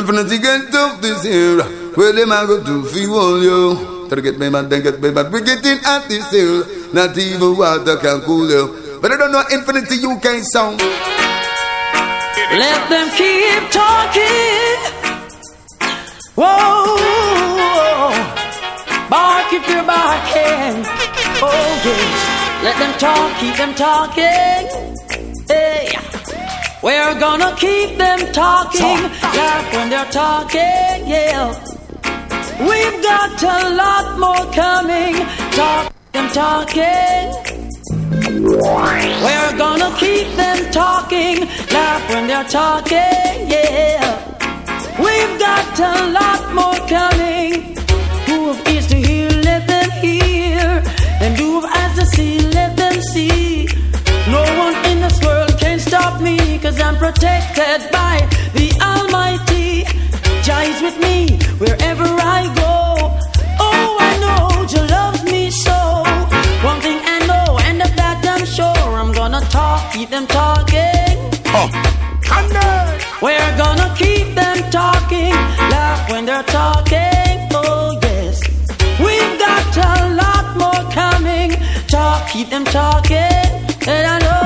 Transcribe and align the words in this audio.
Infinity 0.00 0.38
get 0.38 0.72
tough 0.72 0.98
this 1.02 1.22
year. 1.26 1.60
Where 1.92 2.14
them 2.14 2.32
I 2.32 2.46
go 2.46 2.64
to 2.64 2.84
fuel 2.88 3.42
you? 3.42 4.08
Try 4.08 4.16
to 4.16 4.22
get 4.22 4.38
me 4.38 4.48
mad, 4.48 4.70
then 4.70 4.82
get 4.82 4.98
me 4.98 5.10
mad. 5.10 5.30
We 5.30 5.42
getting 5.42 5.76
at 5.84 6.08
this 6.08 6.30
hill. 6.32 6.64
Not 6.94 7.18
even 7.18 7.54
water 7.54 7.98
can 7.98 8.22
cool 8.22 8.48
you. 8.48 8.98
But 9.02 9.12
I 9.12 9.18
don't 9.18 9.30
know 9.30 9.44
infinity 9.52 9.96
you 9.96 10.18
can't 10.22 10.42
sound. 10.46 10.80
Let 12.48 12.80
them 12.88 13.12
keep 13.12 13.68
talking. 13.68 14.80
Whoa, 16.32 16.96
bark 19.12 19.52
if 19.52 19.68
you're 19.68 19.84
barking. 19.84 20.80
Oh 21.44 21.68
yes, 21.84 22.64
let 22.64 22.76
them 22.80 22.96
talk, 22.96 23.36
keep 23.36 23.54
them 23.54 23.74
talking. 23.74 24.64
Hey. 25.46 26.09
We're 26.82 27.20
gonna 27.20 27.54
keep 27.56 27.98
them 27.98 28.32
talking, 28.32 29.02
laugh 29.20 29.74
when 29.74 29.90
they're 29.90 30.10
talking, 30.10 31.06
yeah. 31.06 31.52
We've 32.58 33.02
got 33.02 33.42
a 33.42 33.74
lot 33.74 34.18
more 34.18 34.50
coming, 34.54 35.14
talk 35.52 35.92
them 36.12 36.28
talking. 36.32 37.34
We're 39.26 39.58
gonna 39.58 39.94
keep 39.98 40.28
them 40.36 40.72
talking, 40.72 41.46
laugh 41.70 42.08
when 42.08 42.26
they're 42.26 42.48
talking, 42.48 43.50
yeah. 43.54 44.00
We've 44.98 45.38
got 45.38 45.78
a 45.80 46.10
lot 46.18 46.54
more 46.54 46.80
coming. 46.88 47.76
Who 48.26 48.54
have 48.54 48.88
to 48.88 48.96
hear, 48.96 49.28
let 49.28 49.66
them 49.66 49.90
hear. 50.00 50.82
And 51.20 51.36
who 51.36 51.60
me, 56.22 56.58
cause 56.58 56.80
I'm 56.80 56.96
protected 56.96 57.90
by 57.90 58.26
the 58.54 58.68
Almighty. 58.82 59.84
Jah 60.42 60.62
is 60.62 60.80
with 60.82 60.98
me 61.00 61.38
wherever 61.58 62.04
I 62.04 62.40
go. 62.62 62.74
Oh, 63.58 63.96
I 64.00 64.12
know 64.22 64.66
Jah 64.66 64.86
loves 64.86 65.24
me 65.24 65.50
so. 65.50 65.78
One 66.62 66.80
thing 66.80 66.98
I 67.04 67.18
know, 67.26 67.58
and 67.68 67.80
of 67.82 67.92
that 67.96 68.24
I'm 68.24 68.44
sure, 68.44 68.88
I'm 69.00 69.12
gonna 69.12 69.40
talk, 69.50 69.92
keep 69.92 70.10
them 70.10 70.26
talking. 70.26 71.16
Oh, 71.52 71.68
We're 73.22 73.56
gonna 73.56 73.94
keep 73.96 74.34
them 74.34 74.58
talking, 74.70 75.34
laugh 75.74 76.10
when 76.10 76.26
they're 76.26 76.42
talking. 76.44 77.36
Oh, 77.52 77.98
yes. 78.02 78.40
We've 78.98 79.38
got 79.38 79.76
a 79.76 80.14
lot 80.22 80.46
more 80.62 80.82
coming, 80.92 81.50
talk, 81.88 82.28
keep 82.30 82.48
them 82.50 82.64
talking. 82.64 83.46
And 83.88 84.06
I 84.06 84.18
know 84.20 84.39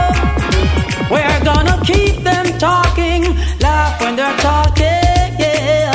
we're 1.10 1.44
gonna 1.44 1.80
keep 1.84 2.22
them 2.22 2.47
talking, 2.58 3.22
laugh 3.60 4.00
when 4.00 4.16
they're 4.16 4.38
talking. 4.38 5.28
Yeah. 5.38 5.92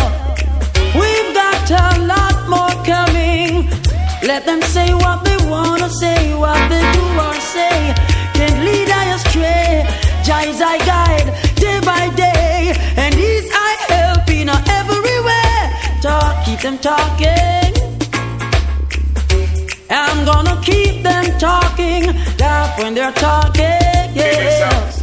We've 1.01 1.33
got 1.33 1.71
a 1.71 1.87
lot 2.13 2.37
more 2.47 2.75
coming. 2.85 3.69
Let 4.23 4.45
them 4.45 4.61
say 4.61 4.93
what 4.93 5.23
they 5.23 5.37
wanna 5.49 5.89
say, 5.89 6.33
what 6.35 6.61
they 6.69 6.83
do 6.97 7.05
or 7.25 7.33
say. 7.55 7.93
Can't 8.33 8.59
lead 8.67 8.89
I 8.89 9.05
astray. 9.15 9.87
Jah 10.23 10.41
is 10.51 10.61
I 10.61 10.77
guide 10.85 11.27
day 11.55 11.79
by 11.83 12.09
day, 12.15 12.73
and 12.97 13.13
He's 13.15 13.49
I 13.51 13.71
help 13.93 14.29
in 14.29 14.49
every 14.49 15.19
way. 15.29 15.53
Talk, 16.01 16.45
keep 16.45 16.59
them 16.59 16.77
talking. 16.77 17.73
I'm 19.89 20.25
gonna 20.25 20.61
keep 20.61 21.01
them 21.01 21.25
talking, 21.39 22.03
laugh 22.37 22.77
when 22.79 22.93
they're 22.93 23.11
talking. 23.13 23.89
Yeah. 24.13 24.98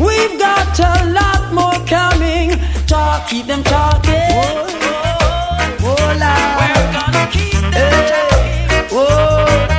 We've 0.00 0.38
got 0.38 0.78
a 0.78 0.94
lot 1.18 1.52
more 1.52 1.78
coming. 1.86 2.58
Talk, 2.86 3.28
keep 3.28 3.46
them 3.46 3.62
talking. 3.62 4.30
oh 4.32 4.66
Lord. 4.86 6.58
We're 6.60 6.92
gonna 6.96 7.26
keep 7.30 7.60
them 7.74 7.94
talking. 8.12 8.96
Lord. 8.96 9.70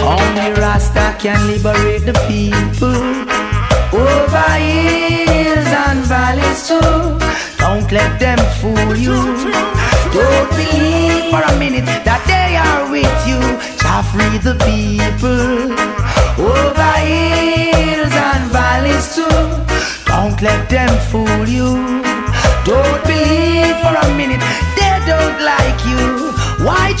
Only 0.00 0.48
Rasta 0.60 1.16
can 1.18 1.40
liberate 1.48 2.04
the 2.06 2.14
people. 2.28 2.55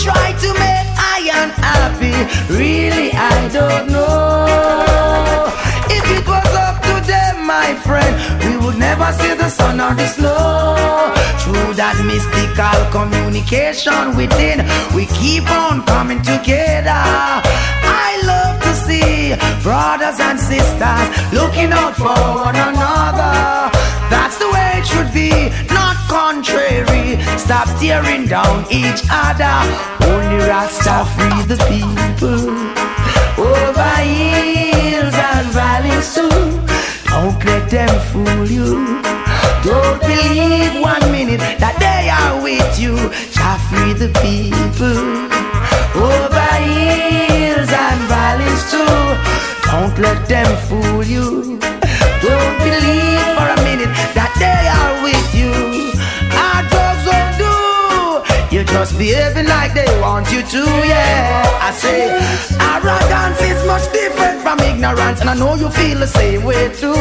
Try 0.06 0.28
to 0.44 0.50
make 0.64 0.88
I 1.14 1.18
unhappy? 1.42 2.16
Really, 2.62 3.10
I 3.34 3.38
don't 3.58 3.86
know. 3.90 5.50
If 5.98 6.04
it 6.16 6.24
was 6.32 6.50
up 6.66 6.76
to 6.88 6.94
them, 7.12 7.34
my 7.56 7.68
friend, 7.86 8.14
we 8.44 8.52
would 8.62 8.78
never 8.78 9.08
see 9.20 9.34
the 9.34 9.50
sun 9.58 9.80
or 9.86 9.94
the 10.00 10.08
snow. 10.16 11.10
Through 11.42 11.72
that 11.82 11.98
mystical 12.12 12.78
communication 12.96 14.02
within, 14.20 14.58
we 14.96 15.06
keep 15.20 15.46
on 15.62 15.82
coming 15.92 16.22
together. 16.22 17.02
I 18.06 18.10
love 18.32 18.56
to 18.66 18.72
see 18.86 19.34
brothers 19.66 20.18
and 20.28 20.38
sisters 20.38 21.06
looking 21.38 21.70
out 21.82 21.94
for 22.02 22.18
one 22.46 22.58
another. 22.70 23.34
That's 24.12 24.38
the 24.42 24.48
way 24.54 24.68
it 24.78 24.86
should 24.90 25.10
be, 25.22 25.30
not 25.74 25.96
contrary. 26.16 27.05
Stop 27.38 27.68
tearing 27.78 28.26
down 28.26 28.64
each 28.70 29.02
other. 29.10 29.56
Only 30.08 30.38
Rasta 30.48 31.04
free 31.14 31.42
the 31.44 31.58
people. 31.70 32.50
Over 33.38 33.94
hills 34.02 35.14
and 35.14 35.46
valleys 35.52 36.14
too. 36.14 36.30
Don't 37.10 37.44
let 37.44 37.70
them 37.70 37.94
fool 38.10 38.46
you. 38.46 39.02
Don't 39.62 40.00
believe 40.00 40.80
one 40.80 41.10
minute 41.12 41.40
that 41.58 41.76
they 41.78 42.08
are 42.08 42.42
with 42.42 42.78
you. 42.80 42.96
Shall 43.34 43.58
free 43.68 43.92
the 43.92 44.10
people. 44.24 44.96
Over 46.00 46.52
hills 46.64 47.70
and 47.70 48.00
valleys 48.10 48.62
too. 48.72 48.86
Don't 49.70 49.96
let 49.98 50.26
them 50.28 50.50
fool 50.68 51.04
you. 51.04 51.58
Don't 52.22 52.58
believe 52.64 53.26
for 53.36 53.48
a 53.54 53.58
minute 53.62 53.92
that 54.16 54.32
they 54.40 54.60
are 54.78 55.02
with 55.04 55.25
just 58.76 58.98
behaving 58.98 59.46
like 59.46 59.72
they 59.72 59.88
want 60.02 60.30
you 60.30 60.42
to, 60.42 60.62
yeah. 60.84 61.68
I 61.68 61.70
say, 61.72 62.12
arrogance 62.72 63.40
is 63.50 63.60
much 63.72 63.86
different 63.90 64.36
from 64.44 64.60
ignorance, 64.60 65.18
and 65.22 65.30
I 65.30 65.34
know 65.34 65.54
you 65.54 65.70
feel 65.70 65.98
the 65.98 66.06
same 66.20 66.44
way 66.44 66.62
too. 66.82 67.00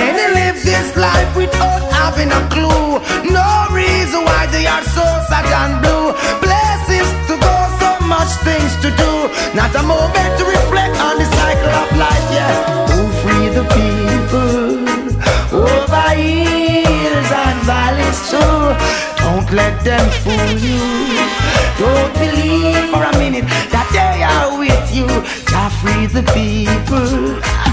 Many 0.00 0.24
live 0.38 0.58
this 0.70 0.88
life 0.96 1.30
without 1.34 1.82
having 2.00 2.30
a 2.40 2.42
clue. 2.52 3.00
No 3.38 3.48
reason 3.72 4.20
why 4.28 4.42
they 4.54 4.66
are 4.74 4.84
so 4.96 5.06
sad 5.30 5.48
and 5.62 5.74
blue. 5.82 6.06
Places 6.44 7.08
to 7.28 7.34
go, 7.46 7.54
so 7.82 7.90
much 8.14 8.32
things 8.48 8.72
to 8.84 8.88
do. 9.02 9.12
Not 9.56 9.72
a 9.80 9.84
moment 9.94 10.30
to 10.38 10.44
reflect 10.44 10.94
on 11.08 11.14
the 11.20 11.28
cycle 11.40 11.72
of 11.82 11.88
life, 12.04 12.26
yeah. 12.36 12.54
To 12.90 12.98
free 13.20 13.48
the 13.58 13.64
people 13.78 14.60
over 15.56 16.08
hills 16.20 16.79
valleys 17.64 18.20
too. 18.30 18.60
Don't 19.22 19.50
let 19.52 19.84
them 19.84 20.04
fool 20.22 20.50
you. 20.66 20.80
Don't 21.78 22.12
believe 22.14 22.90
for 22.90 23.02
a 23.02 23.12
minute 23.18 23.46
that 23.72 23.88
they 23.92 24.22
are 24.22 24.58
with 24.58 24.86
you. 24.94 25.06
Just 25.50 25.76
free 25.80 26.06
the 26.06 26.22
people. 26.32 27.69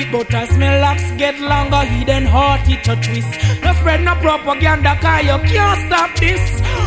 Fit 0.00 0.12
but 0.12 0.32
as 0.32 0.56
me 0.56 0.64
locks 0.80 1.10
get 1.18 1.38
longer, 1.40 1.84
hidden 1.84 2.24
heart 2.24 2.64
it 2.68 2.88
a 2.88 2.96
twist. 2.96 3.28
No 3.60 3.74
spread 3.74 4.00
no 4.00 4.14
propaganda, 4.16 4.96
cause 4.96 5.24
you 5.28 5.36
can't 5.52 5.76
stop 5.84 6.16
this. 6.16 6.40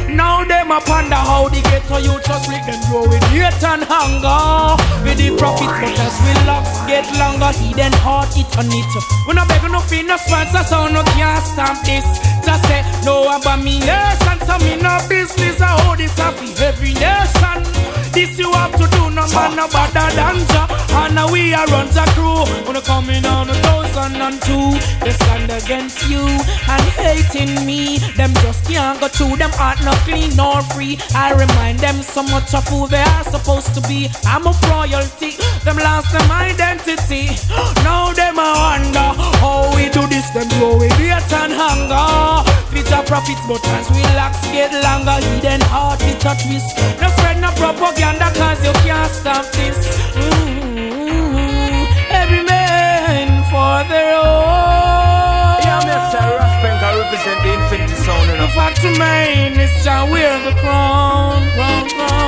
Now 0.10 0.44
them 0.44 0.72
a 0.72 0.82
ponder 0.82 1.22
how 1.22 1.48
they 1.50 1.62
get 1.62 1.86
to 1.90 2.02
you 2.02 2.18
just 2.26 2.50
let 2.50 2.66
them 2.66 2.82
grow 2.90 3.06
with 3.06 3.22
hate 3.30 3.64
and 3.70 3.86
hunger. 3.86 4.82
With 5.06 5.18
the 5.22 5.30
profits, 5.38 5.70
but 5.70 5.94
as 5.94 6.16
we 6.26 6.34
locks 6.50 6.74
get 6.90 7.06
longer, 7.22 7.54
hidden 7.54 7.94
heart 8.02 8.34
it 8.34 8.50
on 8.58 8.74
it. 8.74 8.94
We 9.28 9.34
no 9.38 9.46
beg 9.46 9.62
no 9.70 9.80
fee, 9.80 10.02
no 10.02 10.18
sponsor, 10.18 10.64
so 10.66 10.88
no 10.90 11.04
can't 11.14 11.46
stop 11.46 11.78
this. 11.86 12.08
Just 12.42 12.66
say 12.66 12.82
no 13.06 13.30
about 13.30 13.62
me 13.62 13.78
nation, 13.78 14.38
so 14.42 14.58
me 14.58 14.82
no 14.82 14.98
business. 15.06 15.62
I 15.62 15.70
hold 15.86 16.00
this 16.00 16.18
off 16.18 16.42
every 16.42 16.94
nation. 16.98 17.83
This 18.14 18.38
you 18.38 18.52
have 18.54 18.72
to 18.74 18.86
do, 18.94 19.10
no 19.10 19.26
man 19.34 19.56
no 19.56 19.68
better 19.68 20.06
than 20.14 20.38
Jah. 20.54 20.68
And 21.02 21.16
now 21.16 21.32
we 21.32 21.52
are 21.54 21.66
run 21.68 21.88
the 21.88 22.06
crew. 22.14 22.46
When 22.70 22.78
in 23.10 23.26
on 23.26 23.50
a 23.50 23.54
thousand 23.66 24.22
and 24.22 24.40
two, 24.42 24.78
they 25.04 25.14
stand 25.18 25.50
against 25.50 26.08
you 26.08 26.22
and 26.22 26.84
hating 26.94 27.66
me. 27.66 27.98
Them 28.14 28.32
just 28.46 28.70
can't 28.70 29.00
go 29.00 29.08
through. 29.08 29.38
Them 29.38 29.50
heart 29.54 29.82
not 29.84 29.98
clean 30.06 30.36
nor 30.36 30.62
free. 30.62 31.00
I 31.16 31.34
remind 31.34 31.80
them 31.80 32.04
so 32.04 32.22
much 32.22 32.54
of 32.54 32.68
who 32.68 32.88
they 32.88 33.02
are 33.02 33.24
supposed 33.24 33.74
to 33.74 33.82
be. 33.90 34.10
I'm 34.26 34.46
a 34.46 34.54
royalty. 34.70 35.34
Them 35.66 35.78
lost 35.78 36.14
them 36.14 36.30
identity. 36.30 37.34
Now 37.82 38.14
them 38.14 38.38
a 38.38 38.50
wonder 38.54 39.10
how 39.42 39.74
we 39.76 39.90
do 39.90 40.06
this. 40.06 40.30
Them 40.38 40.48
grow 40.60 40.78
with 40.78 40.94
hate 41.02 41.34
and 41.34 41.54
hunger. 41.54 42.46
Future 42.70 43.04
profits, 43.10 43.42
but 43.48 43.66
as 43.74 43.90
we 43.90 44.02
lax 44.14 44.38
get 44.54 44.72
longer, 44.86 45.18
hidden 45.34 45.62
heart 45.74 46.00
twist. 46.00 46.78
No 47.02 47.08
no 47.10 47.23
propaganda, 47.56 48.32
cause 48.36 48.64
you 48.66 48.74
can't 48.86 49.12
stop 49.12 49.46
this. 49.52 49.78
Mm-hmm. 50.16 51.84
Every 52.12 52.44
man 52.44 53.44
for 53.52 53.84
their 53.90 54.16
own. 54.16 55.62
Yeah, 55.66 55.82
Mr. 55.90 56.22
Raspenk, 56.38 56.80
I 56.84 56.92
represent 57.02 57.40
the 57.44 57.52
infinity 57.54 57.96
sound. 58.06 58.30
The 58.30 58.48
fact 58.58 58.84
remains, 58.84 59.72
Jah 59.84 60.06
wear 60.12 60.38
the 60.48 60.54
crown, 60.62 61.42
crown, 61.56 61.90
crown. 61.90 62.24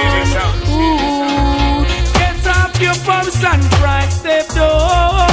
Ooh, 0.70 1.86
get 2.20 2.48
off 2.48 2.74
your 2.82 2.96
pumps 3.06 3.44
and 3.44 3.64
bright 3.80 4.10
step 4.10 4.48
door. 4.50 5.26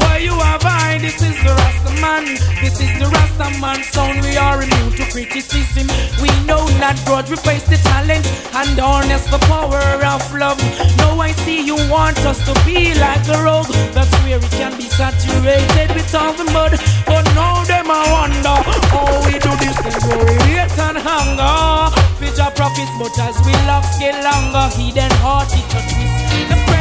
Why 0.00 0.18
you 0.22 0.32
I? 0.32 0.98
This 0.98 1.20
is 1.20 1.36
the 1.44 1.52
Rasta 1.52 1.92
man. 2.00 2.24
This 2.62 2.80
is 2.80 2.92
the 2.98 3.06
Rasta 3.06 3.60
man 3.60 3.82
sound. 3.92 4.22
We 4.22 4.36
are 4.36 4.62
immune 4.62 4.93
criticism. 5.14 5.86
We 6.20 6.28
know 6.44 6.66
not 6.82 6.98
grudge. 7.06 7.30
We 7.30 7.36
face 7.36 7.62
the 7.70 7.78
talent 7.86 8.26
and 8.50 8.74
harness 8.78 9.24
the 9.30 9.38
power 9.46 9.78
of 10.02 10.22
love. 10.34 10.58
Now 10.98 11.20
I 11.20 11.30
see 11.46 11.64
you 11.64 11.76
want 11.88 12.18
us 12.26 12.42
to 12.48 12.54
be 12.66 12.98
like 12.98 13.22
a 13.30 13.38
rogue. 13.46 13.70
That's 13.94 14.10
where 14.26 14.42
it 14.42 14.50
can 14.58 14.76
be 14.76 14.90
saturated 14.90 15.94
with 15.94 16.14
all 16.14 16.34
the 16.34 16.44
mud. 16.50 16.72
But 17.06 17.24
now 17.38 17.62
them 17.62 17.86
I 17.90 18.02
wonder 18.10 18.58
how 18.90 19.06
we 19.26 19.38
do 19.38 19.54
this. 19.62 19.78
Then 19.86 19.94
glory, 20.02 20.34
hate 20.50 20.78
and 20.82 20.98
hunger. 20.98 21.94
Future 22.18 22.50
profits, 22.58 22.90
but 22.98 23.14
as 23.22 23.38
we 23.46 23.52
locks 23.70 23.96
get 23.98 24.18
longer, 24.18 24.66
hidden 24.74 25.14
heart 25.22 25.50
it 25.54 25.74
a 25.78 25.80
twist. 25.94 26.73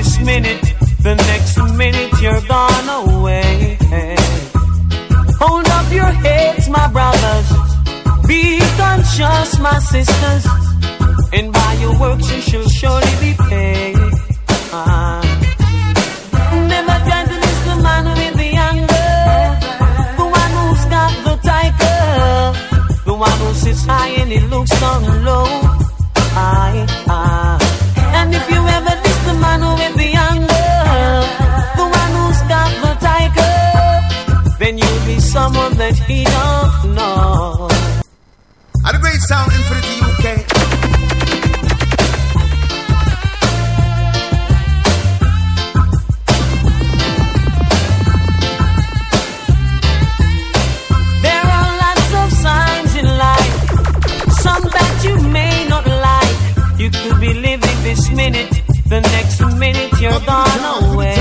This 0.00 0.18
minute, 0.20 0.62
the 1.02 1.14
next 1.30 1.56
minute 1.82 2.12
you're 2.22 2.44
gone 2.56 2.88
away. 3.02 3.76
Hold 5.42 5.66
up 5.78 5.88
your 5.92 6.12
heads, 6.24 6.68
my 6.70 6.86
brothers. 6.96 7.48
Be 8.26 8.42
conscious, 8.80 9.50
my 9.68 9.78
sisters. 9.94 10.44
And 11.36 11.52
by 11.52 11.72
your 11.82 11.94
works 12.00 12.26
you 12.32 12.40
shall 12.48 12.68
surely 12.78 13.14
be 13.24 13.32
paid. 13.50 13.96
Ah. 14.72 15.20
Never 16.72 16.96
the 17.68 17.76
man 17.86 18.04
with 18.20 18.36
the 18.42 18.50
anger. 18.70 19.12
The 20.20 20.26
one 20.40 20.52
who's 20.58 20.84
got 20.96 21.12
the 21.26 21.34
tiger. 21.50 22.00
The 23.08 23.14
one 23.26 23.38
who 23.42 23.50
sits 23.62 23.84
high 23.84 24.12
and 24.20 24.30
he 24.32 24.40
looks 24.54 24.72
down 24.80 25.02
low. 25.24 25.48
Aye, 26.32 26.86
aye. 27.18 27.69
Someone 35.32 35.74
that 35.76 35.96
he 36.08 36.24
don't 36.24 36.94
know. 36.96 37.68
At 38.84 38.92
the 38.94 38.98
great 38.98 39.20
sound 39.30 39.52
Infinity 39.52 39.96
UK. 40.10 40.24
There 51.22 51.46
are 51.58 51.70
lots 51.84 52.10
of 52.22 52.28
signs 52.44 52.92
in 52.96 53.06
life, 53.06 53.56
some 54.42 54.64
that 54.76 54.94
you 55.06 55.14
may 55.28 55.68
not 55.68 55.86
like. 55.86 56.38
You 56.80 56.90
could 56.90 57.20
be 57.20 57.34
living 57.34 57.78
this 57.84 58.10
minute, 58.10 58.50
the 58.88 59.00
next 59.00 59.38
minute 59.58 59.92
you're 60.00 60.24
gone 60.26 60.64
away. 60.82 61.14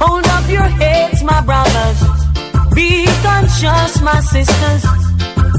Hold 0.00 0.26
up 0.26 0.50
your 0.50 0.68
heads, 0.80 1.22
my 1.22 1.40
brothers 1.42 2.05
conscious, 3.36 4.00
my 4.00 4.20
sisters, 4.20 4.84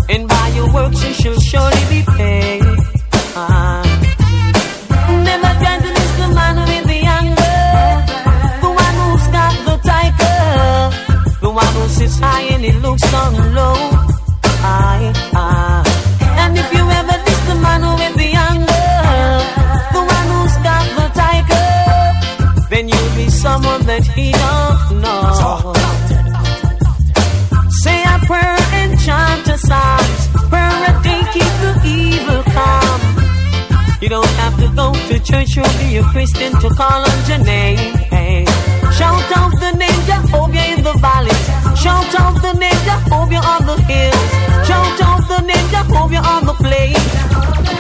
and 0.10 0.28
by 0.28 0.48
your 0.56 0.72
works 0.74 1.04
you 1.06 1.14
shall 1.14 1.40
surely 1.50 1.84
be 1.90 2.02
paid. 2.18 2.64
Uh-huh. 3.42 3.84
The 6.20 6.28
man 6.34 6.56
with 6.70 6.86
the 6.92 7.02
anger, 7.20 7.60
the 8.64 8.72
one 8.86 8.96
who's 9.02 9.28
got 9.38 9.54
the 9.68 9.76
tiger, 9.92 10.40
the 11.42 11.50
one 11.50 11.74
who 11.78 11.88
sits 11.90 12.18
high 12.20 12.46
and 12.54 12.64
he 12.66 12.72
looks 12.86 13.04
down 13.12 13.34
low. 13.56 13.97
To 34.10 34.72
go 34.76 34.94
to 34.94 35.20
church, 35.20 35.56
you'll 35.56 35.78
be 35.80 35.98
a 35.98 36.04
Christian 36.04 36.52
to 36.62 36.70
call 36.70 37.04
on 37.04 37.20
your 37.28 37.40
name. 37.40 37.94
Hey. 38.08 38.46
Shout 38.98 39.32
out 39.36 39.52
the 39.60 39.72
name 39.76 40.02
Jehovah 40.08 40.64
in 40.74 40.84
the 40.84 40.94
valleys. 41.02 41.46
Shout 41.78 42.16
out 42.16 42.42
the 42.42 42.54
name 42.54 42.80
Jehovah 42.88 43.42
on 43.54 43.66
the 43.66 43.76
hills. 43.84 44.32
Shout 44.68 45.02
out 45.02 45.28
the 45.28 45.42
name 45.42 45.68
Jehovah 45.70 46.22
on 46.24 46.46
the 46.46 46.54
plains. 46.54 47.08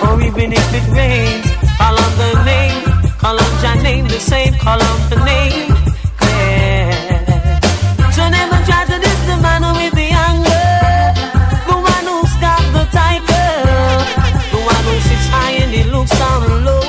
Or 0.03 0.21
even 0.21 0.51
if 0.51 0.67
it 0.79 0.87
rains, 0.91 1.47
call 1.77 1.97
on 1.97 2.11
the 2.17 2.43
name. 2.43 2.83
Call 3.17 3.39
on 3.39 3.53
your 3.63 3.83
name 3.83 4.07
the 4.07 4.19
same. 4.19 4.53
Call 4.55 4.81
on 4.81 5.09
the 5.09 5.23
name. 5.23 5.71
Yeah. 6.21 7.59
So 8.11 8.27
never 8.27 8.59
try 8.65 8.83
to 8.85 8.99
diss 8.99 9.19
the 9.29 9.37
man 9.41 9.63
with 9.77 9.86
down 16.27 16.65
low. 16.65 16.86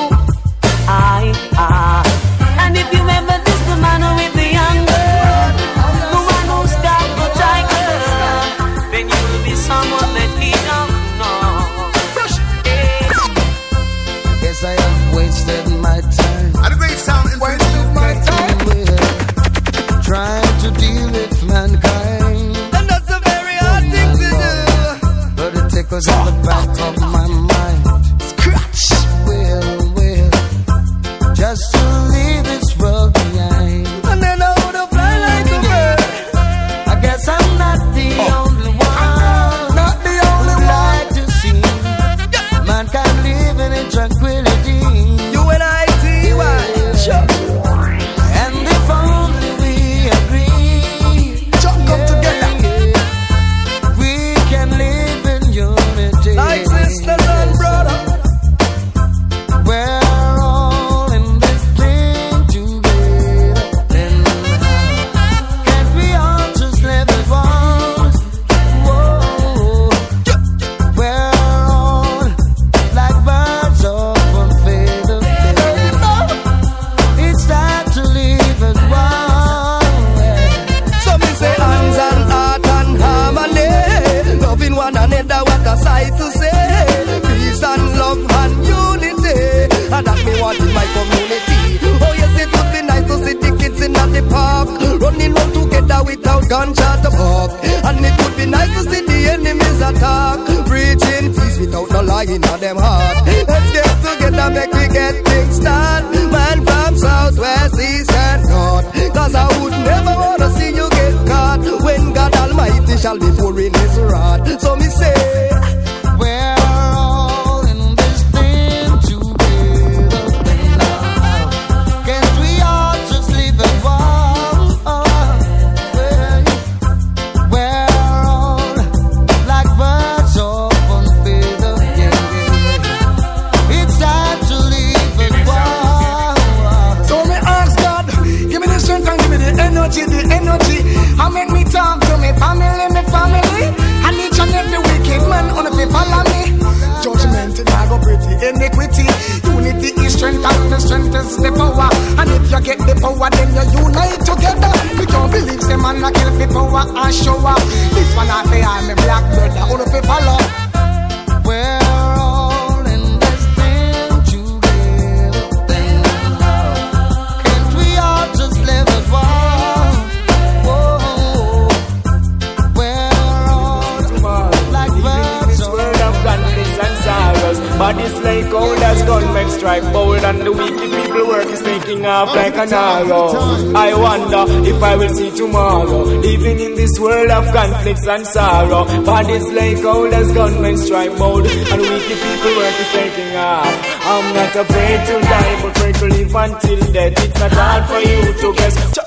And 188.08 188.26
sorrow 188.26 188.84
Bodies 189.04 189.52
like 189.52 189.82
cold 189.82 190.12
as 190.12 190.32
gunmen 190.32 190.76
strike 190.78 191.16
bold 191.18 191.46
And 191.46 191.80
wicked 191.80 192.18
people 192.26 192.52
work 192.56 192.76
is 192.84 192.90
taking 192.92 193.36
off 193.36 193.74
I'm 194.12 194.34
not 194.34 194.56
afraid 194.56 194.98
to 195.08 195.14
die 195.20 195.62
but 195.62 195.74
pray 195.76 195.92
to 195.92 196.06
live 196.06 196.34
until 196.34 196.92
death 196.92 197.24
It's 197.24 197.40
not 197.40 197.52
hard 197.52 197.84
for 197.90 198.00
you 198.00 198.20
to 198.42 198.48
guess 198.58 198.98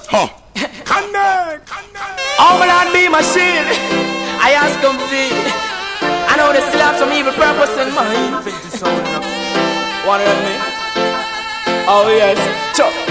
Connect! 0.92 1.70
Oh, 2.44 2.58
will 2.60 2.68
not 2.68 2.92
be 2.92 3.08
my 3.08 3.22
shield. 3.22 3.68
I 4.42 4.52
ask 4.58 4.76
them 4.82 4.98
feel. 5.08 5.38
I 6.28 6.36
know 6.38 6.52
they 6.52 6.60
still 6.68 6.82
have 6.82 6.98
some 6.98 7.14
evil 7.14 7.34
purpose 7.34 7.78
in 7.78 7.94
my 7.94 8.04
mind. 8.04 8.46
One 10.08 10.22
of 10.22 10.38
me. 10.44 10.81
Oh 11.88 12.08
yes. 12.18 12.38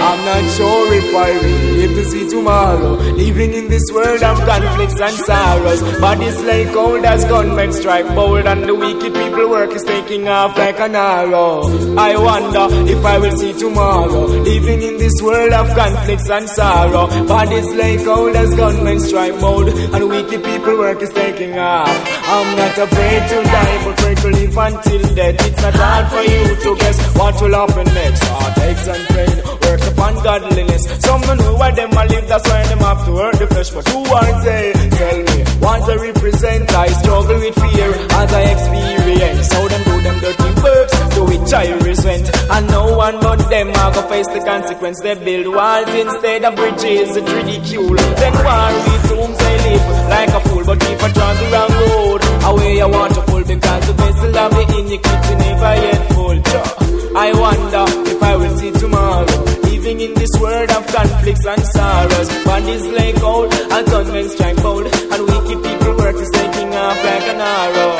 I'm 0.01 0.25
not 0.25 0.51
sure 0.57 0.93
if 0.93 1.15
I 1.15 1.31
will 1.31 1.77
live 1.77 1.91
to 1.91 2.05
see 2.09 2.27
tomorrow. 2.27 2.93
Living 3.13 3.53
in 3.53 3.67
this 3.69 3.83
world 3.93 4.23
of 4.23 4.37
conflicts 4.39 4.99
and 4.99 5.15
sorrows. 5.15 5.81
Bodies 6.01 6.41
like 6.41 6.73
cold 6.73 7.05
as 7.05 7.23
gunmen 7.25 7.71
strike 7.71 8.07
bold, 8.15 8.45
and 8.45 8.63
the 8.63 8.75
wicked 8.75 9.13
people 9.13 9.49
work 9.49 9.71
is 9.71 9.83
taking 9.83 10.27
off 10.27 10.57
like 10.57 10.79
an 10.79 10.95
arrow. 10.95 11.61
I 11.97 12.17
wonder 12.17 12.67
if 12.89 13.05
I 13.05 13.19
will 13.19 13.37
see 13.37 13.53
tomorrow. 13.53 14.25
Living 14.25 14.81
in 14.81 14.97
this 14.97 15.21
world 15.21 15.53
of 15.53 15.67
conflicts 15.75 16.29
and 16.29 16.49
sorrow. 16.49 17.07
Bodies 17.27 17.69
like 17.75 18.03
cold 18.03 18.35
as 18.35 18.55
gunmen 18.55 18.99
strike 18.99 19.39
bold, 19.39 19.69
and 19.69 20.09
wicked 20.09 20.43
people 20.43 20.77
work 20.79 21.01
is 21.01 21.11
taking 21.11 21.57
off. 21.59 21.87
I'm 22.35 22.57
not 22.57 22.77
afraid 22.77 23.21
to 23.29 23.43
die, 23.43 23.83
but 23.85 23.99
afraid 23.99 24.17
to 24.17 24.29
live 24.29 24.57
until 24.57 25.15
death. 25.15 25.47
It's 25.47 25.61
not 25.61 25.75
hard 25.75 26.05
for 26.11 26.23
you 26.23 26.55
to 26.63 26.75
guess 26.81 27.15
what 27.15 27.41
will 27.41 27.53
happen 27.53 27.85
next. 27.93 28.23
Heartaches 28.61 28.87
and 28.87 29.07
pain, 29.09 29.37
work 29.65 29.81
upon 29.91 30.13
godliness. 30.23 30.83
Some 31.01 31.21
don't 31.21 31.37
know 31.39 31.55
why 31.55 31.71
them 31.71 31.91
a 31.91 32.05
live, 32.05 32.27
that's 32.27 32.47
why 32.47 32.63
them 32.67 32.79
have 32.79 33.05
to 33.05 33.11
hurt 33.17 33.39
the 33.39 33.47
flesh. 33.47 33.69
But 33.71 33.87
who 33.89 33.99
are 34.05 34.43
they? 34.43 34.73
Tell 34.73 35.17
me, 35.17 35.37
what 35.59 35.89
I 35.89 35.95
represent? 35.95 36.71
I 36.73 36.87
struggle 36.87 37.39
with 37.39 37.55
fear 37.55 37.89
as 38.21 38.33
I 38.33 38.41
experience. 38.53 39.51
How 39.51 39.67
them 39.67 39.83
do 39.83 40.01
them 40.01 40.17
dirty 40.21 40.49
works, 40.61 40.93
to 41.15 41.21
which 41.25 41.53
I 41.53 41.73
resent. 41.81 42.29
And 42.51 42.67
no 42.67 42.97
one 42.97 43.19
but 43.19 43.49
them 43.49 43.69
are 43.69 43.93
gonna 43.93 44.09
face 44.09 44.27
the 44.27 44.41
consequence. 44.45 45.01
They 45.01 45.15
build 45.15 45.55
walls 45.55 45.89
instead 45.89 46.45
of 46.45 46.55
bridges, 46.55 47.17
it's 47.17 47.31
ridicule. 47.31 47.97
Then 48.21 48.33
war 48.45 48.71
with 48.85 49.05
whom 49.09 49.31
they 49.41 49.55
live 49.65 49.85
like 50.13 50.29
a 50.29 50.41
fool. 50.47 50.63
But 50.65 50.83
if 50.83 51.03
I 51.03 51.09
drive 51.11 51.37
the 51.41 51.47
wrong 51.49 51.73
road, 51.81 52.21
away 52.49 52.81
I 52.81 52.85
want 52.85 53.13
to 53.15 53.21
pull 53.21 53.43
because 53.43 53.87
the 53.87 53.93
vessel 53.93 54.37
of 54.37 54.51
the 54.53 54.63
iniquity 54.79 55.33
never 55.41 55.73
yet 55.81 56.13
full. 56.13 56.80
I 57.13 57.33
wonder 57.33 57.85
if 58.09 58.23
I 58.23 58.35
will 58.37 58.57
see 58.57 58.71
tomorrow. 58.71 59.25
Living 59.63 59.99
in 59.99 60.13
this 60.13 60.29
world 60.39 60.69
of 60.71 60.87
conflicts 60.87 61.45
and 61.45 61.65
sorrows. 61.65 62.29
Bodies 62.45 62.85
lay 62.87 63.11
cold 63.13 63.53
and 63.53 63.85
gunmen 63.87 64.29
strike 64.29 64.57
cold. 64.57 64.85
And 64.87 65.21
wicked 65.27 65.59
people 65.61 65.97
work 65.97 66.15
is 66.15 66.29
taking 66.31 66.73
off 66.73 67.03
like 67.03 67.25
an 67.33 67.41
arrow. 67.41 67.91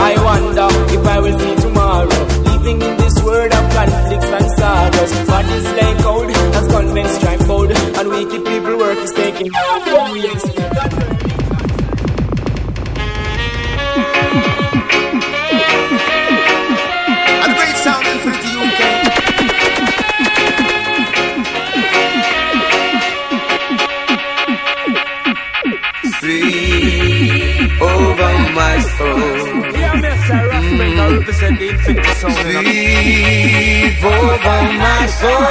I 0.00 0.12
wonder 0.24 0.68
if 0.96 1.06
I 1.06 1.20
will 1.20 1.38
see 1.38 1.56
tomorrow. 1.60 2.20
Living 2.52 2.80
in 2.80 2.96
this 2.96 3.22
world 3.22 3.52
of 3.52 3.64
conflicts 3.74 4.32
and 4.38 4.50
sorrows. 4.58 5.12
Bodies 5.28 5.66
lay 5.78 5.94
cold 6.02 6.30
and 6.30 6.70
gunmen 6.70 7.08
strike 7.08 7.46
cold. 7.46 7.70
And 7.70 8.08
wicked 8.08 8.44
people 8.46 8.78
work 8.78 8.98
is 8.98 9.12
taking 9.12 9.50
off. 9.52 9.84
Mm. 31.04 31.18
represent 31.18 31.58
the 31.58 31.68
infinity 31.68 32.12
sound. 32.14 32.34
Sleep 32.34 34.04
over 34.04 34.62
my 34.82 35.06
soul. 35.18 35.44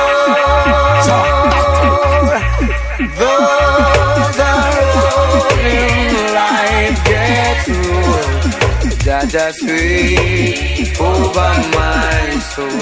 Those 3.20 4.40
are 4.50 4.72
rolling 5.06 6.16
life 6.40 7.00
get 7.06 7.56
through. 7.66 8.98
Jah 9.06 9.26
Jah 9.34 9.52
sweep 9.52 11.00
over 11.00 11.54
my 11.78 12.24
soul. 12.54 12.80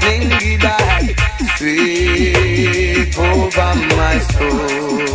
Dingy 0.00 0.54
back, 0.58 1.04
sweep 1.56 3.18
over 3.18 3.74
my 3.96 4.18
soul 4.18 5.08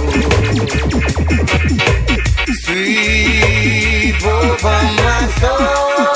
sweep 2.63 4.25
over 4.25 4.81
my 5.03 5.27
soul. 5.39 6.12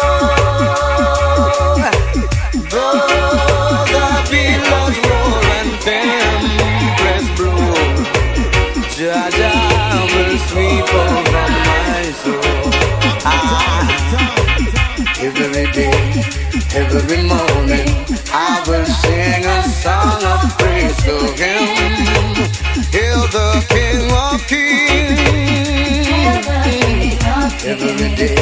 Every 27.79 28.15
day. 28.15 28.35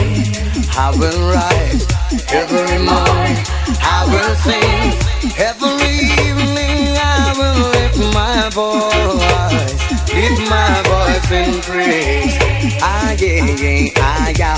I 0.78 0.92
will 1.00 1.22
rise, 1.32 1.88
every 2.34 2.78
morning. 2.80 3.38
I 3.82 4.06
will 4.12 4.36
sing, 4.44 4.92
every 5.40 5.96
evening 6.26 6.98
I 6.98 7.34
will 7.38 7.60
lift 7.76 7.98
my 8.14 8.50
voice, 8.52 9.74
lift 10.14 10.42
my 10.50 10.82
voice 10.92 11.32
in 11.32 11.62
praise. 11.62 12.36
I 12.82 13.16
yeah, 13.20 13.90
I 13.98 14.34
yeah, 14.38 14.58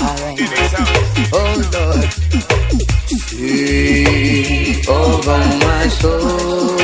oh 1.32 1.54
Lord, 1.72 2.10
sweep 3.28 4.88
over 4.88 5.38
my 5.66 5.88
soul, 5.88 6.78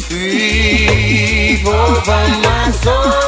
sweep 0.00 1.66
over 1.66 2.28
my 2.42 2.70
soul. 2.82 3.27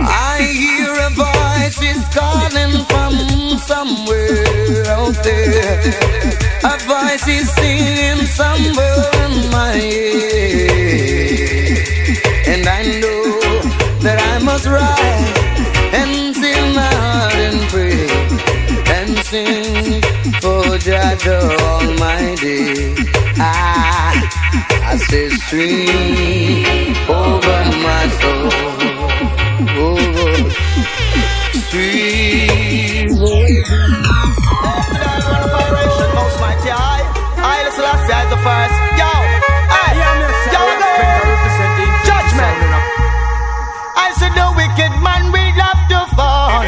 I 0.00 0.40
hear 0.40 0.90
a 1.04 1.10
voice 1.10 1.80
is 1.82 2.02
calling 2.14 2.84
from 2.88 3.58
somewhere 3.58 4.86
out 4.88 5.16
there. 5.22 5.80
A 6.64 6.78
voice 6.88 7.28
is 7.28 7.50
somewhere 8.26 9.04
in 9.24 9.50
my. 9.50 9.76
And 12.46 12.66
I 12.66 12.82
know 13.00 13.22
that 14.00 14.18
I 14.18 14.38
must 14.42 14.66
rise 14.66 15.32
and 15.92 16.34
my 16.74 16.94
heart 17.04 17.34
and 17.34 17.60
pray 17.68 18.08
and 18.96 19.18
sing 19.26 20.00
for 20.40 20.78
Jah 20.78 21.16
Almighty. 21.60 22.94
Ah. 23.38 23.96
I 24.88 24.96
say 24.98 25.28
sweep 25.28 27.10
over 27.10 27.45
first. 38.46 38.78
Yo, 38.94 39.10
hey, 39.74 39.98
yo, 39.98 40.10
Judgment. 42.06 42.58
I 43.98 44.14
said 44.18 44.32
the 44.38 44.46
wicked 44.54 44.92
man 45.02 45.34
will 45.34 45.54
have 45.58 45.82
to 45.90 46.00
fall, 46.14 46.62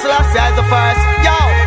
I 0.00 0.02
listen 0.02 0.16
last 0.16 0.34
year 0.34 0.56
the 0.56 0.62
first. 0.64 1.00
Yo, 1.24 1.59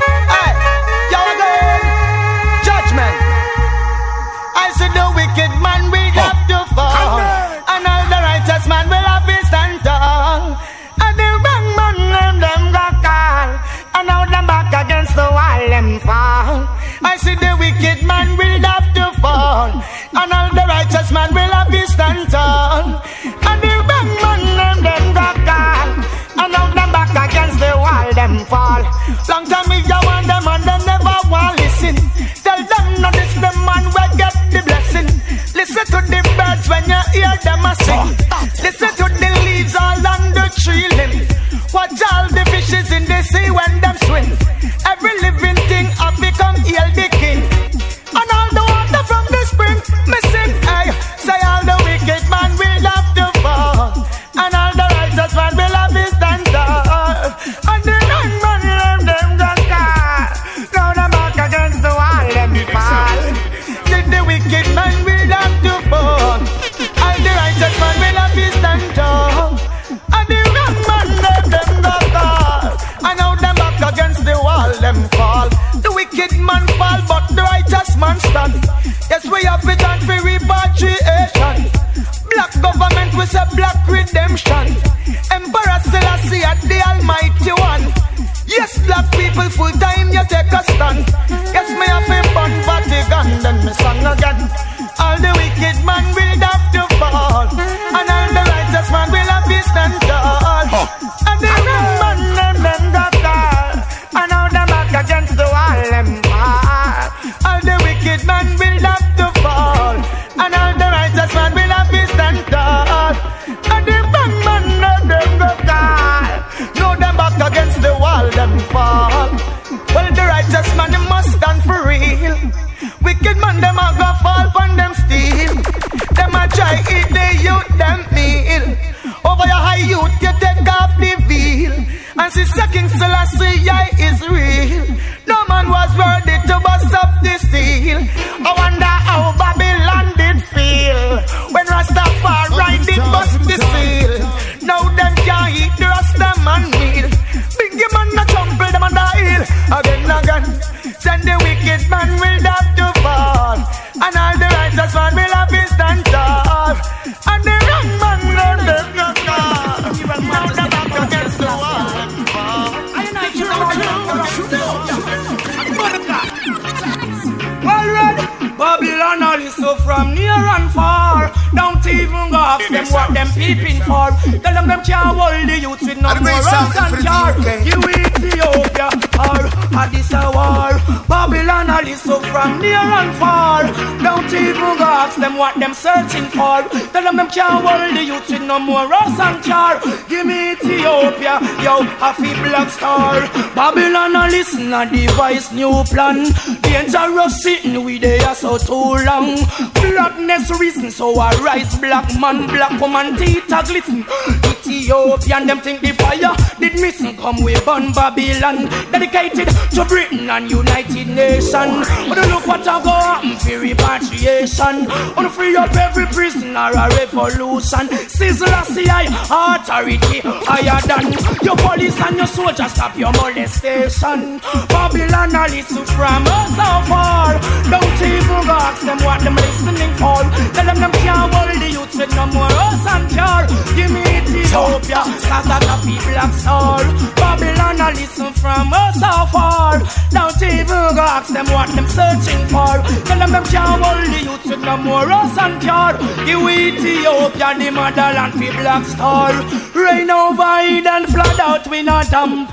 Babylon 168.74 168.93
all 169.04 169.40
is 169.40 169.56
so 169.56 169.76
from 169.78 170.14
near 170.14 170.32
and 170.32 170.72
far 170.72 171.32
Don't 171.54 171.86
even 171.86 172.32
go 172.32 172.38
ask 172.38 172.68
them 172.70 172.88
what 172.96 173.14
them 173.14 173.28
peeping 173.36 173.82
for. 173.84 174.10
Tell 174.42 174.54
them 174.54 174.68
them 174.68 174.82
can't 174.84 175.18
hold 175.18 175.48
the 175.50 175.60
youth 175.60 175.82
with 175.82 176.00
no 176.02 176.10
more 176.16 176.24
great 176.24 176.78
and 176.84 177.04
jar. 177.04 177.30
You 177.68 177.78
Ethiopia 177.78 178.88
or 179.20 179.44
Addis 179.76 180.12
a 180.14 180.32
war 180.32 180.74
Babylon 181.08 181.70
all 181.70 181.88
is 181.88 182.02
so 182.02 182.20
from 182.32 182.60
near 182.60 182.78
and 183.00 183.14
far 183.18 183.64
Don't 184.02 184.32
even 184.34 184.78
go 184.80 184.88
ask 185.04 185.18
them 185.18 185.38
what 185.38 185.60
them 185.60 185.74
searching 185.74 186.26
for. 186.36 186.64
Tell 186.94 187.04
them 187.04 187.18
them 187.18 187.30
can't 187.30 187.66
hold 187.66 187.96
the 187.96 188.04
youth 188.04 188.30
with 188.30 188.42
no 188.42 188.60
more 188.60 188.88
runs 188.88 189.20
and 189.20 189.44
jar. 189.44 189.80
Give 190.10 190.26
me 190.26 190.54
Ethiopia, 190.54 191.40
yo, 191.62 191.84
happy 192.02 192.34
black 192.44 192.70
star. 192.70 193.22
Babylon 193.56 194.16
a 194.16 194.28
listen 194.30 194.74
a 194.74 194.90
device 194.90 195.52
new 195.52 195.84
plan. 195.86 196.32
Dangerous 196.62 197.44
sitting 197.44 197.84
we 197.84 197.98
there 198.00 198.34
so 198.36 198.58
too 198.58 198.93
long. 199.02 199.38
Blackness 199.74 200.52
reason 200.60 200.92
so 200.92 201.20
I 201.20 201.32
rise 201.42 201.78
black 201.80 202.08
man 202.20 202.48
Black 202.48 202.80
woman 202.80 203.18
teeth 203.18 203.52
a 203.52 203.64
glisten. 203.64 204.06
Ethiopian 204.46 205.48
them 205.48 205.60
think 205.62 205.82
the 205.82 205.92
fire 205.94 206.36
did 206.60 206.80
missing. 206.80 207.16
Come 207.18 207.44
we 207.44 207.54
burn 207.62 207.92
Babylon 207.92 208.70
Dedicated 208.92 209.50
to 209.72 209.86
Britain 209.86 210.30
and 210.30 210.50
United 210.50 211.08
Nations. 211.08 211.88
But 212.10 212.18
look 212.30 212.48
what 212.48 212.62
a 212.62 212.82
go 212.84 212.92
happen 212.92 213.38
for 213.38 213.60
repatriation. 213.60 214.90
On 215.18 215.30
free 215.30 215.56
up 215.56 215.76
every 215.76 216.06
prisoner 216.08 216.72
a 216.72 216.90
revolution. 216.98 217.88
Sizzle 218.10 218.48
a 218.48 218.64
CI 218.66 219.06
authority 219.30 220.22
higher 220.24 220.80
than 220.88 221.14
Your 221.44 221.58
police 221.58 222.00
and 222.02 222.18
your 222.18 222.28
soldiers. 222.28 222.72
Stop 222.72 222.98
your 222.98 223.12
molestation. 223.14 224.40
Babylon 224.70 225.32
listen 225.52 225.86
from 225.86 226.24
us 226.28 226.50
so 226.56 226.90
far 226.90 227.40
Don't 227.70 228.02
even 228.02 228.42
go 228.48 228.73
ask 228.74 228.86
them 228.86 228.98
what 229.06 229.22
them 229.22 229.36
listening 229.36 229.94
for 230.02 230.20
Tell 230.54 230.66
them 230.66 230.80
them 230.82 230.92
can't 231.04 231.34
hold 231.34 231.62
the 231.62 231.70
youth 231.70 231.96
with 231.96 232.16
no 232.16 232.26
more 232.28 232.50
us 232.50 232.86
and 232.94 233.06
jar 233.14 233.46
Give 233.78 233.92
me 233.92 234.02
Ethiopia, 234.02 235.02
cause 235.30 235.48
that 235.50 235.64
a 235.70 235.76
people 235.86 236.18
of 236.18 236.34
soul 236.42 236.86
Babylon 237.22 237.78
a 237.86 237.90
listen 237.94 238.34
from 238.34 238.74
us 238.74 238.98
so 238.98 239.14
far 239.34 239.80
Don't 240.10 240.42
even 240.42 240.96
go 240.98 241.06
ask 241.06 241.30
them 241.34 241.48
what 241.54 241.70
them 241.76 241.88
searching 241.88 242.44
for. 242.50 242.74
Tell 243.06 243.20
them 243.20 243.32
them 243.32 243.46
can't 243.46 243.84
hold 243.84 244.06
the 244.14 244.20
youth 244.26 244.46
with 244.46 244.64
no 244.66 244.78
more 244.78 245.10
us 245.12 245.38
and 245.38 245.62
jar 245.62 245.94
Give 246.26 246.42
Ethiopia 246.42 247.50
the 247.60 247.70
motherland 247.72 248.34
for 248.34 248.54
black 248.58 248.86
star 248.86 249.32
Rain 249.78 250.10
over 250.10 250.54
Eden, 250.66 251.06
flood 251.14 251.40
out 251.40 251.68
we 251.68 251.84
not 251.84 252.10
dump 252.10 252.50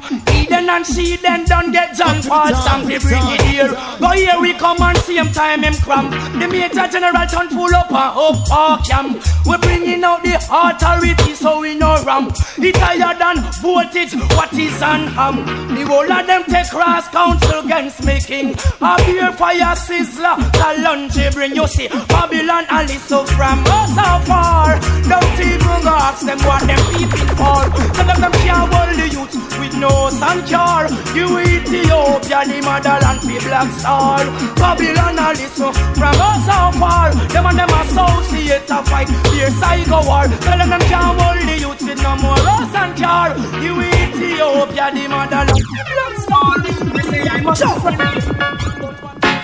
Eden 0.51 0.69
and 0.69 0.87
seed 0.87 1.21
then 1.21 1.45
don't 1.45 1.71
get 1.71 1.97
John 1.97 2.21
Paul 2.23 2.53
Stamp 2.55 2.87
the 2.87 2.99
brigadier 2.99 3.69
Go 3.69 3.71
here. 3.71 3.97
But 4.01 4.17
here 4.19 4.41
we 4.41 4.53
come 4.55 4.83
and 4.83 4.99
same 4.99 5.31
time 5.33 5.63
him 5.63 5.75
cramp 5.75 6.11
The 6.11 6.49
major 6.49 6.87
general 6.91 7.27
turn 7.27 7.49
full 7.51 7.75
up 7.75 7.91
and 7.93 8.19
up 8.19 8.51
our 8.51 8.83
camp 8.83 9.23
We 9.47 9.57
bringing 9.59 10.03
out 10.03 10.23
the 10.23 10.35
authority 10.51 11.35
so 11.35 11.61
we 11.61 11.75
no 11.77 12.03
ramp 12.05 12.35
It 12.59 12.77
higher 12.77 13.17
than 13.17 13.39
voltage 13.63 14.15
what 14.35 14.53
is 14.55 14.83
on 14.83 15.07
ham? 15.15 15.37
The 15.75 15.87
whole 15.87 16.11
of 16.11 16.27
them 16.27 16.43
take 16.45 16.71
cross 16.71 17.07
council 17.09 17.61
against 17.61 18.05
making 18.05 18.57
A 18.81 18.97
beer 19.07 19.33
fire 19.33 19.77
sizzler 19.79 20.37
the 20.51 20.83
lunch 20.83 21.15
they 21.15 21.31
bring 21.31 21.55
you 21.55 21.67
see. 21.69 21.89
Babylon 22.09 22.67
and 22.71 22.91
so 22.91 23.25
from 23.25 23.63
us 23.67 23.95
so 23.95 24.09
far? 24.27 24.81
Don't 25.07 25.41
even 25.47 25.87
ask 25.87 26.27
them 26.27 26.39
what 26.41 26.67
them 26.67 26.83
peeping 26.91 27.31
for 27.39 27.63
Tell 27.95 28.07
them 28.07 28.21
them 28.21 28.33
can't 28.33 28.73
hold 28.73 28.99
the 28.99 29.09
youth 29.09 29.61
with 29.61 29.77
no 29.77 30.11
sun 30.11 30.40
cure 30.49 30.87
You 31.17 31.27
Ethiopia 31.39 32.41
the 32.49 32.59
motherland 32.65 33.21
be 33.27 33.37
black 33.41 33.71
star 33.79 34.25
Babylon 34.57 35.19
and 35.19 35.39
listen 35.39 35.73
from 35.99 36.17
us 36.21 36.41
so 36.47 36.59
far 36.79 37.09
Them 37.33 37.47
and 37.47 37.59
them 37.59 37.73
associate 37.81 38.71
a 38.71 38.79
fight 38.85 39.09
Their 39.33 39.51
psycho 39.51 40.01
war 40.07 40.27
Tell 40.45 40.59
them 40.59 40.71
them 40.71 40.83
can't 40.91 41.21
hold 41.21 41.41
the 41.49 41.57
youth 41.59 41.83
with 41.83 42.03
no 42.03 42.17
more 42.17 42.41
us 42.55 42.75
and 42.75 42.93
cure 42.97 43.31
You 43.65 43.73
Ethiopia 43.81 44.87
the 44.95 45.05
motherland 45.09 45.57
be 45.57 45.81
black 45.89 46.15
star 46.25 46.55
They 46.65 47.05
say 47.11 47.23
I 47.29 47.41
must 47.41 47.63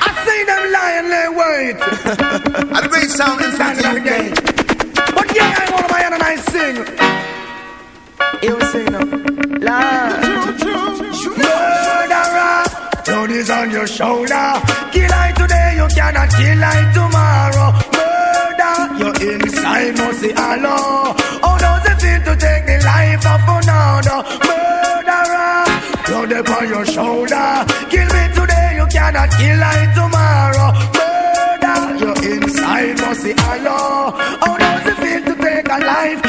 I 0.07 0.11
see 0.25 0.45
them 0.45 0.63
lying 0.73 1.09
there 1.09 1.33
wait. 1.33 1.77
And 2.77 2.85
the 2.85 2.89
great 2.89 3.11
sound 3.11 3.41
is 3.41 3.55
for 3.55 3.75
the 3.75 3.83
UK. 3.89 4.11
But 5.15 5.35
yeah, 5.35 5.55
I 5.59 5.71
want 5.73 5.91
my 5.91 6.01
and 6.01 6.23
I 6.23 6.37
sing. 6.37 6.77
You 8.43 8.61
sing 8.71 8.93
now. 8.93 9.05
Lord. 9.67 10.26
Is 13.37 13.51
on 13.51 13.71
your 13.71 13.87
shoulder. 13.87 14.47
Kill 14.93 15.13
I 15.25 15.29
today, 15.37 15.69
you 15.77 15.87
cannot 15.97 16.29
kill 16.39 16.65
I 16.75 16.79
tomorrow. 16.97 17.69
Murder, 17.97 18.77
your 19.01 19.15
inside 19.31 19.95
must 19.99 20.21
say 20.21 20.33
hello. 20.41 20.79
How 21.45 21.57
does 21.65 21.85
it 21.91 21.97
feel 22.03 22.21
to 22.29 22.35
take 22.45 22.65
the 22.71 22.79
life 22.93 23.25
of 23.35 23.43
another? 23.57 24.19
Murderer, 24.49 25.65
blood 26.07 26.33
upon 26.41 26.65
your 26.75 26.87
shoulder. 26.87 27.49
Kill 27.93 28.09
me 28.17 28.25
today, 28.39 28.69
you 28.79 28.87
cannot 28.97 29.29
kill 29.39 29.61
I 29.75 29.81
tomorrow. 29.99 30.71
Murder, 30.97 31.79
your 32.03 32.17
inside 32.33 32.97
must 33.03 33.21
say 33.23 33.35
hello. 33.37 33.81
How 34.43 34.55
does 34.63 34.85
it 34.91 34.97
feel 35.03 35.23
to 35.29 35.35
take 35.45 35.69
a 35.77 35.79
life? 35.93 36.21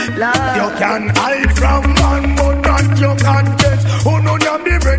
You 0.60 0.68
can 0.82 1.02
hide 1.20 1.52
from 1.60 1.84
man, 2.00 2.24
but 2.36 2.56
not 2.68 3.00
your 3.00 3.16
conscience. 3.18 3.84
Oh 4.06 4.18
no, 4.20 4.36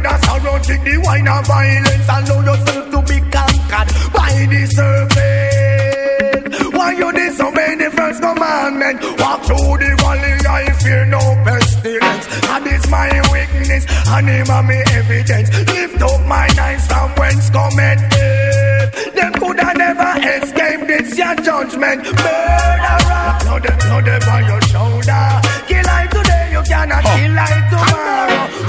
you 0.09 0.21
the 0.21 0.29
bread 0.29 0.29
that's 0.29 0.29
around, 0.29 0.65
take 0.65 0.85
the 0.85 0.97
wine 1.05 1.29
of 1.29 1.47
violence. 1.47 2.09
Allow 2.09 2.41
yourself 2.45 2.91
to 2.91 3.01
be 3.03 3.21
conquered 3.31 3.89
by 4.13 4.47
the 4.47 4.67
serpent. 4.77 6.75
Why 6.75 6.93
you 6.93 7.13
disobey 7.13 7.75
the 7.77 7.91
first 7.91 8.21
commandment? 8.21 9.03
Walk 9.19 9.43
through 9.45 9.79
the 9.79 9.97
valley, 9.99 10.35
I 10.49 10.73
fear 10.81 11.05
no 11.07 11.21
pestilence. 11.45 12.27
And 12.49 12.67
it's 12.67 12.89
my 12.89 13.11
weakness, 13.33 13.87
and 14.09 14.29
him 14.29 14.51
and 14.51 14.69
me 14.69 14.83
evidence. 14.93 15.49
Lift 15.69 16.03
up 16.03 16.27
my 16.27 16.49
eyes 16.61 16.87
from 16.87 17.11
whence 17.17 17.51
cometh 17.51 18.11
death. 18.11 19.15
Them 19.15 19.33
could 19.35 19.61
have 19.61 19.77
never 19.77 20.13
escaped 20.19 20.87
this 20.87 21.19
your 21.19 21.35
judgment. 21.37 22.05
Murderer, 22.05 23.39
blood, 23.43 23.67
blood 23.81 24.09
upon 24.09 24.47
your 24.47 24.63
shoulder. 24.63 25.41
Kill 25.69 25.89
I 25.89 26.07
today, 26.11 26.51
you 26.53 26.63
cannot 26.63 27.05
oh. 27.05 27.17
kill 27.17 27.39
I 27.39 27.69
tomorrow. 27.71 28.68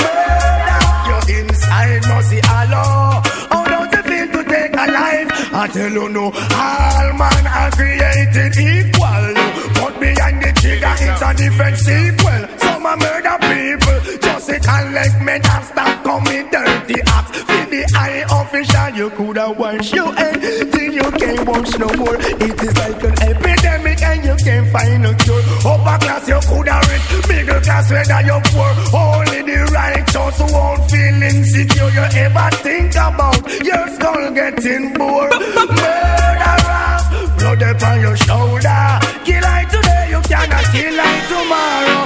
Must 2.20 2.32
be. 2.32 2.40
How 2.44 3.64
does 3.64 3.94
it 3.98 4.04
feel 4.04 4.28
to 4.28 4.50
take 4.50 4.74
a 4.74 4.92
life? 4.92 5.54
I 5.54 5.68
tell 5.72 5.90
you 5.90 6.10
no, 6.10 6.26
all 6.26 7.14
man 7.16 7.48
are 7.48 7.72
created 7.72 8.58
equal. 8.60 9.36
But 9.80 10.00
behind 10.02 10.44
the 10.44 10.52
trigger, 10.60 10.96
it's 11.00 11.22
a 11.22 11.34
different 11.34 11.78
sequel. 11.78 12.58
Some 12.60 12.86
a 12.86 12.98
murder 12.98 13.38
people. 13.40 14.29
To 14.50 14.60
collect 14.60 15.22
me 15.22 15.34
and 15.34 15.64
stop 15.64 16.04
coming 16.04 16.50
dirty 16.50 16.98
acts. 17.06 17.38
For 17.46 17.66
the 17.70 17.82
high 17.94 18.26
official, 18.26 18.90
you 18.98 19.10
coulda 19.12 19.52
washed 19.52 19.94
your 19.94 20.12
head 20.14 20.42
till 20.74 20.92
you 20.92 21.08
can't 21.22 21.48
wash 21.48 21.78
no 21.78 21.86
more. 22.02 22.18
It 22.18 22.58
is 22.58 22.76
like 22.82 23.04
an 23.04 23.14
epidemic 23.30 24.02
and 24.02 24.26
you 24.26 24.36
can't 24.44 24.68
find 24.74 25.06
a 25.06 25.14
cure. 25.22 25.44
Upper 25.70 25.98
class 26.02 26.28
you 26.28 26.40
coulda 26.50 26.82
rich, 26.90 27.28
middle 27.30 27.62
class 27.62 27.92
whether 27.92 28.22
you're 28.26 28.42
poor. 28.50 28.74
Only 28.98 29.42
the 29.46 29.70
righteous 29.70 30.40
won't 30.42 30.82
feel 30.90 31.22
insecure. 31.30 31.90
You 31.94 32.06
ever 32.26 32.50
think 32.66 32.96
about 32.98 33.46
your 33.62 33.86
skull 33.94 34.32
getting 34.34 34.94
bored? 34.98 35.30
Murderer, 35.78 36.98
blood 37.38 37.62
upon 37.70 38.02
your 38.02 38.18
shoulder. 38.18 38.82
Kill 39.30 39.46
I 39.46 39.62
today, 39.70 40.10
you 40.10 40.22
cannot 40.26 40.66
kill 40.74 40.98
I 40.98 41.14
tomorrow. 41.30 41.99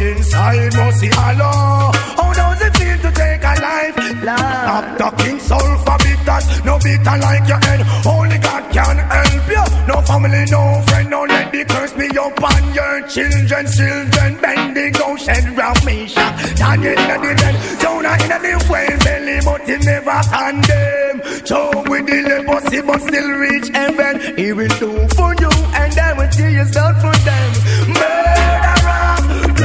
Murder, 0.00 0.16
inside 0.16 0.76
must 0.76 1.04
hollow. 1.14 1.92
How 2.16 2.32
does 2.32 2.62
it 2.62 2.76
feel 2.76 2.98
to 2.98 3.10
take 3.12 3.42
a 3.42 3.54
life? 3.60 3.96
Stop 4.20 4.98
talking 4.98 5.38
soul 5.38 5.76
for 5.84 5.96
bitters, 5.98 6.64
no 6.64 6.78
bitter 6.78 7.16
like 7.18 7.48
your 7.48 7.58
head. 7.58 7.80
Only 8.06 8.38
God 8.38 8.72
can 8.72 8.96
help 8.98 9.48
you. 9.48 9.64
No 9.86 10.00
family, 10.02 10.44
no 10.50 10.82
friend, 10.86 11.10
no 11.10 11.22
let 11.24 11.52
the 11.52 11.64
curse 11.64 11.92
be 11.92 12.06
upon 12.08 12.74
your 12.74 13.06
children. 13.08 13.66
Children 13.66 14.40
bend 14.40 14.76
the 14.76 15.02
ocean 15.04 15.54
round 15.56 15.84
me 15.84 16.08
shot. 16.08 16.32
Daniel 16.56 16.98
in 16.98 17.20
the 17.20 17.34
den, 17.40 17.54
Jonah 17.80 18.16
in 18.24 18.42
the 18.44 18.66
whale 18.70 18.98
belly, 19.04 19.38
but 19.44 19.62
he 19.68 19.76
never 19.84 20.20
condemn. 20.32 21.44
Joe 21.44 21.84
with 21.88 22.06
the 22.06 22.18
leprosy, 22.28 22.80
but 22.82 23.00
still 23.00 23.30
reach 23.38 23.68
heaven. 23.68 24.36
He 24.36 24.52
will 24.52 24.74
do 24.78 25.08
for 25.16 25.34
you, 25.40 25.50
and 25.74 25.98
I 25.98 26.12
will 26.16 26.28
tear 26.28 26.50
you 26.50 26.66
out 26.78 26.96
for 27.00 27.16
them. 27.24 27.50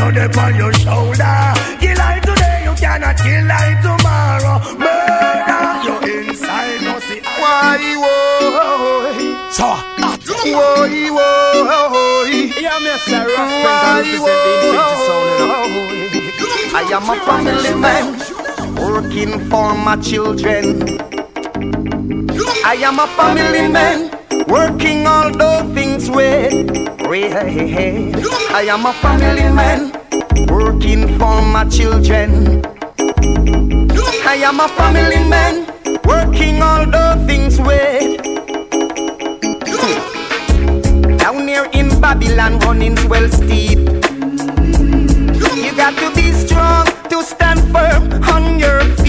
Murderer, 0.06 0.30
blood 0.30 0.30
upon 0.30 0.56
your 0.56 0.74
shoulder. 0.74 1.54
Kill 1.80 2.00
I 2.00 2.20
today, 2.24 2.64
you 2.64 2.74
cannot 2.76 3.18
kill 3.18 3.52
I 3.52 3.74
tomorrow. 3.82 4.60
Murder, 4.78 5.66
your 5.86 6.00
inside 6.20 6.82
must 6.84 7.08
see. 7.08 7.22
Why, 7.22 7.80
whoa, 7.98 9.50
So, 9.50 9.66
ah, 9.66 10.18
whoa, 10.46 10.86
whoa, 11.12 12.24
Yeah, 12.60 12.80
Mr. 12.86 13.26
Ross 13.26 13.54
representing 13.66 14.22
the 14.22 14.78
Infinity 14.78 15.02
Sound. 15.06 15.76
I 16.76 16.82
am 16.94 17.10
a 17.10 17.16
family 17.26 17.74
man 17.80 18.06
working 18.76 19.34
for 19.50 19.74
my 19.76 19.96
children. 19.98 21.00
I 22.64 22.76
am 22.82 23.00
a 23.00 23.08
family 23.08 23.68
man 23.72 24.25
working 24.48 25.08
all 25.08 25.32
those 25.32 25.74
things 25.74 26.10
with. 26.10 26.72
I 27.08 28.66
am 28.70 28.86
a 28.86 28.94
family 28.94 29.50
man 29.54 29.92
working 30.48 31.08
for 31.18 31.42
my 31.42 31.66
children. 31.70 32.62
I 34.28 34.36
am 34.44 34.60
a 34.60 34.68
family 34.70 35.28
man 35.30 35.66
working 36.04 36.62
all 36.62 36.86
those 36.86 37.26
things 37.26 37.60
with. 37.60 38.22
Down 41.20 41.48
here 41.48 41.70
in 41.74 41.90
Babylon, 42.02 42.60
running 42.60 42.96
well 43.10 43.30
steep. 43.30 43.80
You 45.64 45.76
got 45.76 45.98
to 45.98 46.12
be 46.16 46.32
strong 46.32 46.86
to 47.10 47.24
stand 47.24 47.62
firm 47.72 48.24
on 48.24 48.60
your 48.60 48.82
feet. 48.96 49.05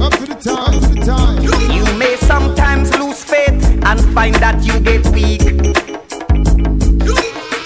Up 0.00 0.12
to 0.12 0.26
the 0.26 0.34
time, 0.34 0.74
up 0.74 0.82
to 0.82 0.94
the 0.94 1.02
time. 1.04 1.42
You 1.72 1.84
may 1.98 2.16
sometimes 2.16 2.96
lose 2.98 3.24
faith 3.24 3.62
and 3.84 4.00
find 4.14 4.34
that 4.36 4.62
you 4.62 4.78
get 4.80 5.04
weak. 5.12 5.42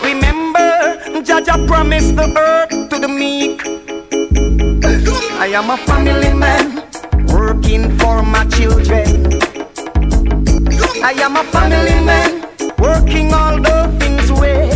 Remember, 0.02 1.22
Jah 1.22 1.42
Jah 1.42 1.64
promised 1.66 2.16
the 2.16 2.32
earth 2.36 2.88
to 2.90 2.98
the 2.98 3.08
meek. 3.08 3.60
I 5.38 5.46
am 5.48 5.70
a 5.70 5.76
family 5.76 6.32
man 6.32 6.82
working 7.28 7.96
for 7.98 8.22
my 8.22 8.46
children. 8.46 9.26
I 11.04 11.12
am 11.20 11.36
a 11.36 11.44
family 11.44 12.00
man 12.04 12.42
working 12.78 13.32
all 13.34 13.60
the 13.60 13.94
things 14.00 14.32
with. 14.32 14.72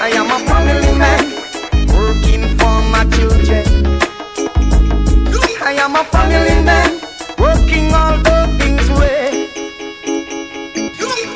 I 0.00 0.08
am 0.14 0.30
a 0.30 0.38
family 0.48 0.98
man 0.98 1.29
I 5.80 5.84
am 5.84 5.96
a 5.96 6.04
family 6.04 6.62
man 6.62 7.00
working 7.38 7.94
all 7.94 8.18
the 8.18 8.46
things 8.58 8.86
with. 9.00 9.34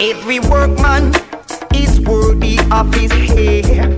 Every 0.02 0.38
workman 0.38 1.14
is 1.74 1.98
worthy 2.00 2.58
of 2.70 2.92
his 2.92 3.10
hair. 3.10 3.88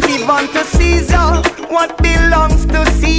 Give 0.00 0.28
unto 0.28 0.64
Caesar 0.64 1.40
what 1.68 1.96
belongs 2.02 2.66
to 2.66 2.84
Caesar. 2.94 3.15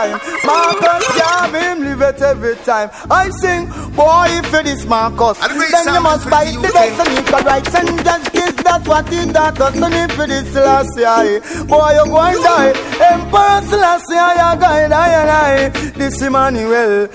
Time. 0.00 0.18
Marcus 0.46 1.04
Garvey, 1.18 1.84
live 1.84 2.00
it 2.00 2.22
every 2.22 2.56
time. 2.64 2.88
I 3.10 3.28
sing, 3.40 3.66
boy, 3.92 4.28
if 4.40 4.54
it 4.54 4.66
is 4.66 4.86
Marcus, 4.86 5.36
And 5.42 5.60
then 5.60 5.94
you 5.94 6.00
must 6.00 6.24
with 6.24 6.72
the 6.72 7.04
and 7.04 7.18
equal 7.18 7.44
rights 7.44 7.74
and 7.74 8.02
justice. 8.02 8.54
That's 8.64 8.88
what 8.88 9.06
he 9.12 9.30
taught 9.30 9.60
us. 9.60 9.76
And 9.76 9.92
if 9.92 10.18
it 10.18 10.30
is 10.30 10.48
Selassie, 10.54 11.66
boy, 11.66 11.90
you 11.92 12.06
go 12.06 12.16
and 12.16 12.42
die. 12.42 12.72
Emperor 13.12 13.60
Selassie, 13.68 14.16
I 14.16 14.56
guide, 14.56 14.92
I 14.92 15.08
and 15.20 15.30
I. 15.30 15.68
This 15.90 16.22
Emmanuel, 16.22 17.08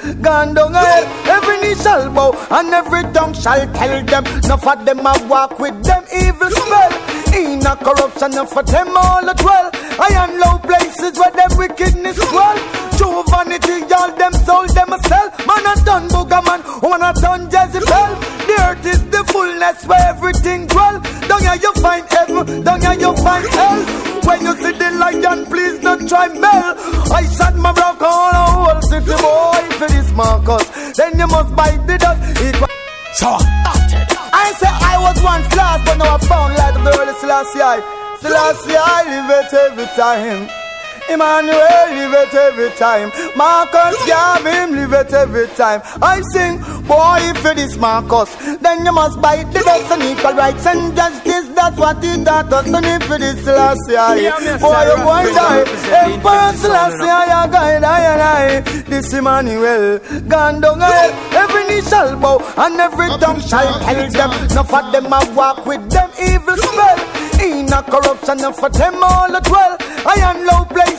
hell. 0.78 1.06
Every 1.26 1.58
knee 1.62 1.76
shall 1.82 2.14
bow 2.14 2.38
and 2.52 2.72
every 2.72 3.02
tongue 3.14 3.34
shall 3.34 3.66
tell 3.74 4.04
them. 4.06 4.26
Enough 4.46 4.68
of 4.68 4.86
them 4.86 5.08
I 5.08 5.26
walk 5.26 5.58
with 5.58 5.84
them 5.84 6.04
evil 6.14 6.52
spell. 6.52 6.92
In 7.34 7.66
a 7.66 7.76
corruption, 7.76 8.32
enough 8.34 8.54
for 8.54 8.62
them 8.62 8.96
all 8.96 9.28
at 9.28 9.42
well. 9.44 9.72
I 10.00 10.10
am 10.12 10.40
low 10.40 10.60
places 10.60 11.18
where 11.20 11.32
them 11.32 11.52
wickedness 11.58 12.18
dwell. 12.18 12.58
True 12.98 13.24
vanity, 13.32 13.84
all 13.94 14.12
them 14.16 14.34
soul 14.44 14.68
them 14.68 14.92
a 14.94 15.00
sell. 15.08 15.28
Man 15.48 15.66
a 15.66 15.74
done 15.84 16.08
booger 16.10 16.44
man, 16.44 16.62
woman 16.82 17.02
a 17.02 17.14
done 17.14 17.48
Jezebel. 17.48 18.12
The 18.48 18.56
earth 18.68 18.86
is 18.86 19.02
the 19.10 19.24
fullness 19.32 19.86
where 19.86 20.06
everything 20.10 20.68
dwell. 20.68 21.00
Down 21.28 21.42
here 21.42 21.60
you 21.62 21.74
find 21.80 22.06
heaven, 22.10 22.64
down 22.64 22.82
here 22.82 23.00
you 23.00 23.16
find 23.24 23.48
hell. 23.48 23.80
When 24.26 24.42
you 24.42 24.54
see 24.58 24.74
the 24.74 24.90
lion, 25.00 25.46
please 25.46 25.82
not 25.82 26.00
try 26.08 26.28
bell. 26.28 26.76
I 27.14 27.24
shot 27.38 27.56
my 27.56 27.72
rock 27.72 28.02
on 28.02 28.36
a 28.36 28.46
whole 28.52 28.82
city 28.82 29.16
boy 29.22 29.64
for 29.80 29.88
this 29.88 30.12
Marcus. 30.12 30.66
Then 30.98 31.20
you 31.20 31.28
must 31.28 31.56
bite 31.56 31.86
the 31.88 31.98
dust. 31.98 32.20
Equal 32.44 32.68
so, 33.14 33.32
I 33.32 34.52
say 34.60 34.68
I 34.68 34.98
was 35.00 35.24
once 35.24 35.56
lost, 35.56 35.86
but 35.86 35.98
now 35.98 36.16
I 36.16 36.20
found 36.20 36.54
light 36.56 36.76
of 36.76 36.84
the 36.84 36.92
early 37.00 37.14
Selassie. 37.22 38.05
Selassie, 38.26 38.76
I 38.76 39.04
live 39.06 39.46
it 39.46 39.54
every 39.54 39.86
time. 39.96 40.65
Emmanuel, 41.10 41.86
live 41.94 42.14
it 42.14 42.34
every 42.34 42.70
time. 42.72 43.12
Marcus, 43.36 43.96
Garvey, 44.08 44.74
live 44.74 44.94
it 44.94 45.14
every 45.14 45.48
time. 45.50 45.82
I 46.02 46.22
sing, 46.34 46.58
boy, 46.88 47.18
if 47.22 47.46
it 47.46 47.60
is 47.60 47.78
Marcus, 47.78 48.34
then 48.58 48.86
you 48.86 48.92
must 48.92 49.22
bite 49.22 49.52
the 49.54 49.60
dust 49.60 49.92
and 49.92 50.04
equal 50.04 50.34
rights 50.34 50.66
and 50.66 50.96
justice. 50.96 51.48
That's 51.56 51.78
what 51.78 52.04
he 52.04 52.24
taught 52.24 52.52
us. 52.52 52.66
And 52.68 52.86
if 52.86 53.12
it 53.12 53.22
is 53.22 53.44
Selassie, 53.44 53.94
Mr. 53.94 54.62
boy, 54.62 54.82
you 54.90 54.98
go 54.98 55.14
and 55.14 55.36
die. 55.36 55.60
Representing 55.60 56.14
Emperor 56.16 56.52
the 56.52 56.58
Selassie, 56.58 57.10
I 57.10 57.48
guide, 57.48 57.84
I 57.84 58.00
and 58.12 58.22
I. 58.22 58.62
This 58.90 59.14
Emmanuel, 59.14 60.00
gone 60.28 60.62
down 60.62 60.80
hell. 60.80 61.12
Every 61.34 61.64
knee 61.68 61.82
shall 61.82 62.20
bow 62.20 62.40
and 62.58 62.80
every 62.80 63.08
tongue 63.20 63.42
shall 63.42 63.80
tell 63.80 64.10
them. 64.10 64.32
Enough 64.52 64.74
of 64.74 64.92
them 64.92 65.14
I 65.14 65.30
walk 65.34 65.66
with 65.66 65.90
them 65.92 66.10
evil 66.20 66.58
spell. 66.58 67.00
In 67.46 67.72
a 67.72 67.84
corruption, 67.84 68.40
enough 68.40 68.64
of 68.64 68.74
them 68.74 69.04
all 69.04 69.36
at 69.36 69.48
well. 69.50 69.78
I 70.08 70.16
am 70.22 70.46
low 70.46 70.66
places 70.66 70.95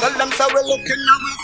tongue 0.00 0.12
shall. 0.12 0.12
The 0.12 0.18
lamps 0.18 0.40
are 0.40 0.64
looking 0.64 0.96
now 1.06 1.39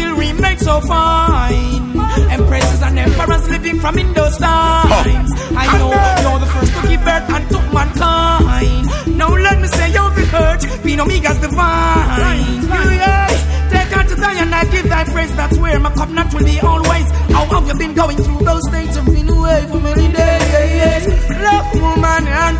still 0.00 0.16
remain 0.16 0.58
so 0.58 0.80
fine 0.80 2.00
empresses 2.30 2.82
and 2.82 2.98
emperors 2.98 3.48
living 3.50 3.78
from 3.80 3.98
in 3.98 4.12
those 4.14 4.36
times. 4.38 5.30
I 5.62 5.64
know 5.78 5.90
you're 6.22 6.40
the 6.40 6.50
first 6.54 6.72
to 6.74 6.88
give 6.88 7.02
birth 7.04 7.28
and 7.36 7.44
took 7.50 7.66
mankind. 7.72 9.18
Now 9.18 9.28
let 9.28 9.60
me 9.60 9.68
say 9.68 9.92
you're 9.92 10.10
the 10.18 10.24
hurt, 10.34 10.62
being 10.84 11.00
Omega's 11.00 11.38
divine. 11.38 12.62
Yeah, 13.00 13.28
take 13.72 13.92
her 13.94 14.04
to 14.10 14.16
Zion, 14.22 14.52
I 14.52 14.64
give 14.70 14.88
thy 14.88 15.04
praise. 15.04 15.34
That's 15.36 15.58
where 15.58 15.78
my 15.78 15.92
covenant 15.92 16.32
will 16.32 16.44
be 16.44 16.60
always. 16.60 17.06
How 17.34 17.44
have 17.54 17.66
you 17.68 17.76
been 17.78 17.94
going 17.94 18.16
through 18.16 18.38
those 18.38 18.64
states 18.68 18.96
of 18.96 19.04
been 19.06 19.28
away 19.28 19.66
for 19.70 19.80
many 19.80 20.08
days? 20.12 21.04
Love, 21.30 21.80
woman, 21.80 22.26
and. 22.26 22.59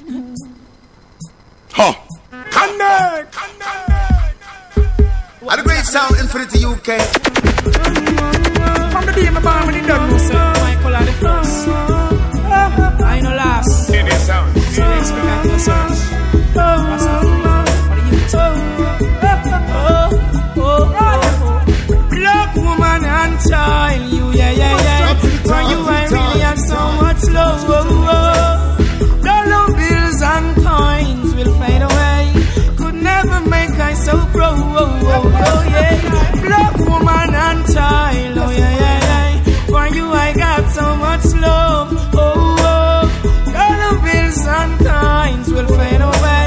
Oh, 35.27 35.63
yeah. 35.75 36.43
Black 36.47 36.77
woman 36.89 37.35
and 37.47 37.61
child, 37.75 38.39
oh, 38.39 38.51
yeah, 38.51 38.81
yeah 38.83 39.01
yeah. 39.11 39.67
For 39.67 39.87
you 39.97 40.07
I 40.13 40.33
got 40.35 40.71
so 40.71 40.97
much 40.97 41.25
love. 41.35 41.89
Oh, 42.15 42.57
oh. 42.73 43.53
dollar 43.57 43.95
bills 44.05 44.47
and 44.59 44.73
coins 44.89 45.49
will 45.55 45.69
fade 45.79 46.01
away. 46.13 46.47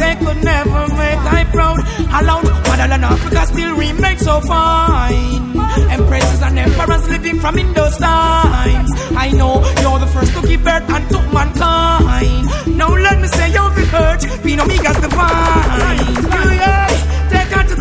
They 0.00 0.14
could 0.24 0.40
never 0.44 0.82
make 1.00 1.22
I 1.38 1.44
proud. 1.52 1.78
Alone, 2.18 2.44
motherland 2.68 3.04
Africa 3.04 3.46
still 3.46 3.76
remains 3.76 4.20
so 4.22 4.40
fine. 4.40 5.56
Empresses 5.90 6.42
and 6.42 6.58
emperors 6.58 7.08
living 7.08 7.38
from 7.40 7.58
in 7.58 7.72
those 7.74 7.96
times. 7.98 8.90
I 9.16 9.30
know 9.32 9.54
you're 9.82 9.98
the 9.98 10.06
first 10.14 10.32
to 10.34 10.46
give 10.46 10.62
birth 10.64 10.88
and 10.90 11.08
took 11.10 11.32
mankind. 11.32 12.76
Now 12.78 12.90
let 12.94 13.20
me 13.20 13.28
say 13.28 13.52
you're 13.52 13.70
the 13.70 13.84
hurt, 13.94 14.42
being 14.42 14.60
Omega's 14.60 14.98
divine. 15.00 16.14
Yeah, 16.30 16.52
yeah. 16.54 16.85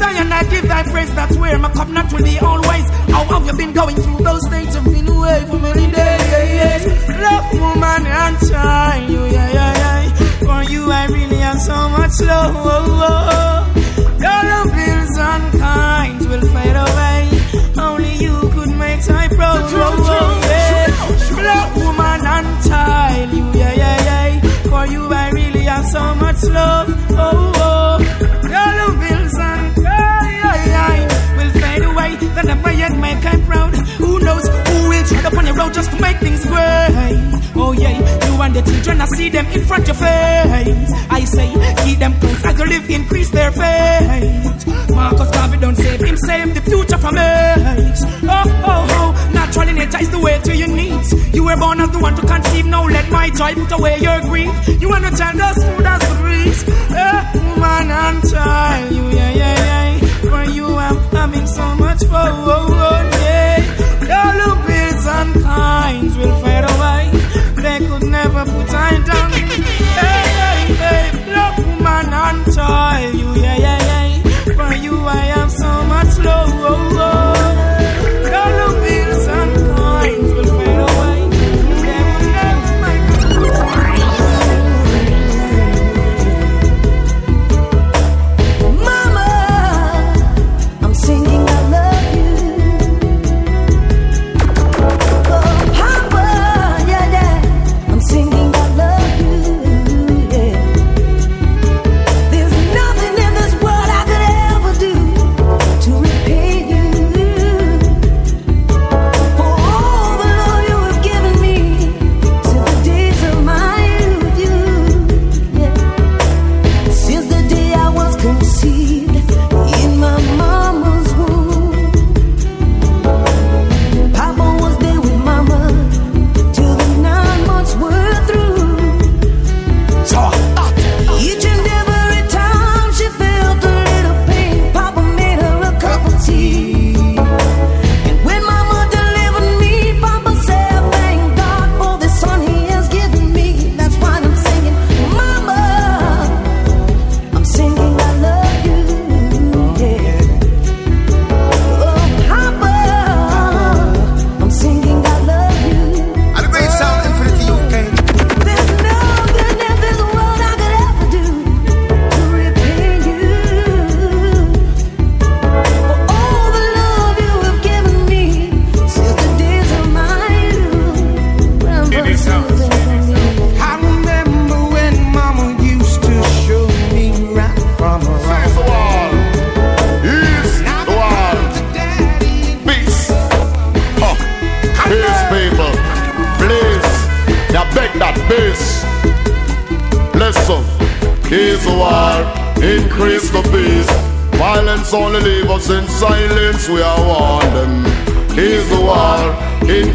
Zion, 0.06 0.32
I 0.32 0.44
give 0.44 0.68
thy 0.68 0.84
praise. 0.84 1.14
That's 1.16 1.36
where 1.38 1.58
my 1.58 1.72
covenant 1.72 2.14
will 2.14 2.24
be 2.24 2.38
always. 2.40 2.86
How 3.14 3.24
have 3.34 3.46
you 3.48 3.54
been 3.58 3.74
going 3.74 3.96
through 3.96 4.22
those 4.30 4.44
states? 4.48 4.76
You've 4.76 4.86
been 4.86 5.08
away 5.08 5.46
for 5.50 5.60
many 5.60 5.88
days. 5.92 6.84
Love, 7.26 7.46
woman, 7.60 8.04
and 8.22 8.36
child. 8.50 9.10
You, 9.10 9.22
yeah, 9.36 9.50
yeah, 9.58 9.74
yeah. 9.82 10.12
For 10.48 10.62
you, 10.72 10.92
I 10.92 11.08
really 11.08 11.38
have 11.48 11.60
so 11.60 11.90
much 11.90 12.16
love. 12.22 12.56
Oh, 12.56 13.08
oh. 13.10 13.62
Dollar 14.26 14.64
bills 14.76 15.18
and 15.32 15.46
kinds 15.60 16.28
will 16.28 16.46
fade 16.54 16.80
away. 16.88 17.20
Only 17.88 18.14
you 18.26 18.36
could 18.54 18.72
make 18.84 19.02
my 19.10 19.28
proud. 19.38 19.64
Oh, 19.74 19.96
oh, 20.18 20.32
yeah. 20.52 21.48
Love, 21.50 21.72
woman, 21.84 22.22
and 22.36 22.50
child. 22.68 23.34
You, 23.34 23.46
yeah, 23.60 23.74
yeah, 23.74 23.98
yeah. 24.10 24.42
For 24.70 24.86
you, 24.86 25.02
I 25.12 25.30
really 25.32 25.64
have 25.64 25.86
so 25.88 26.04
much 26.16 26.44
love. 26.44 26.90
Oh, 27.12 27.54
oh. 27.56 27.75
Never 32.66 32.78
yet 32.78 32.98
make 33.00 33.26
I 33.26 33.38
proud. 33.46 33.76
Who 33.76 34.20
knows 34.20 34.48
who 34.48 34.90
will 34.90 35.06
tread 35.06 35.26
upon 35.26 35.46
your 35.46 35.56
road 35.56 35.74
just 35.74 35.92
to 35.92 36.02
make 36.02 36.18
things 36.18 36.46
great? 36.46 37.32
Oh 37.58 37.72
yeah, 37.78 37.98
you 38.28 38.42
and 38.42 38.56
the 38.56 38.62
children, 38.62 39.02
I 39.02 39.06
see 39.06 39.30
them 39.30 39.46
in 39.48 39.64
front 39.64 39.88
of 39.90 40.00
your 40.00 40.08
face. 40.08 40.92
I 41.10 41.24
say, 41.26 41.50
keep 41.86 42.00
them 42.00 42.14
close 42.20 42.46
as 42.46 42.60
you 42.60 42.66
live, 42.66 42.90
increase 42.90 43.30
their 43.32 43.52
faith. 43.52 44.68
Marcus 44.90 45.32
Garvey 45.32 45.58
don't 45.58 45.76
save 45.76 46.02
him, 46.02 46.18
save 46.18 46.54
the 46.56 46.62
future 46.62 46.98
from 46.98 47.16
us. 47.18 48.04
Oh, 48.24 48.44
oh, 48.72 48.88
oh, 48.98 49.32
natural 49.34 49.74
nature 49.74 50.02
is 50.02 50.10
the 50.10 50.20
way 50.20 50.40
to 50.40 50.56
your 50.56 50.68
needs. 50.68 51.34
You 51.34 51.46
were 51.46 51.58
born 51.58 51.80
as 51.82 51.90
the 51.92 52.00
one 52.00 52.16
to 52.16 52.22
conceive, 52.26 52.66
now 52.66 52.86
let 52.88 53.10
my 53.10 53.30
joy 53.30 53.54
put 53.56 53.72
away 53.72 54.00
your 54.00 54.22
grief. 54.22 54.82
You 54.82 54.90
want 54.90 55.06
a 55.06 55.16
child 55.16 55.40
as 55.40 55.56
smooth 55.56 55.86
as 55.86 56.02
the 56.02 56.16
breeze. 56.22 56.64
Eh, 56.68 57.32
and 57.66 58.30
child, 58.30 58.92
you, 58.92 59.04
yeah, 59.10 59.32
yeah, 59.32 59.56
yeah. 59.56 59.95
For 60.30 60.44
you, 60.58 60.68
I'm 60.68 60.98
having 61.12 61.48
so 61.48 61.76
much 61.76 62.02
fun, 62.06 62.32
oh, 62.34 62.68
yeah. 63.22 64.18
All 64.18 64.34
the 64.42 64.52
bills 64.68 65.06
and 65.18 65.34
kinds 65.44 66.18
will 66.18 66.36
fade 66.44 66.66
away 66.74 67.26
they 67.66 67.80
could 67.88 68.04
never 68.04 68.46
put 68.46 68.70
I 68.74 68.92
down. 69.10 69.32
Hey, 70.02 70.26
hey, 70.42 70.74
hey, 70.84 71.34
love 71.36 71.58
woman 71.66 72.14
and 72.14 72.54
child, 72.54 73.16
you, 73.16 73.30
yeah, 73.42 73.58
yeah, 73.66 73.85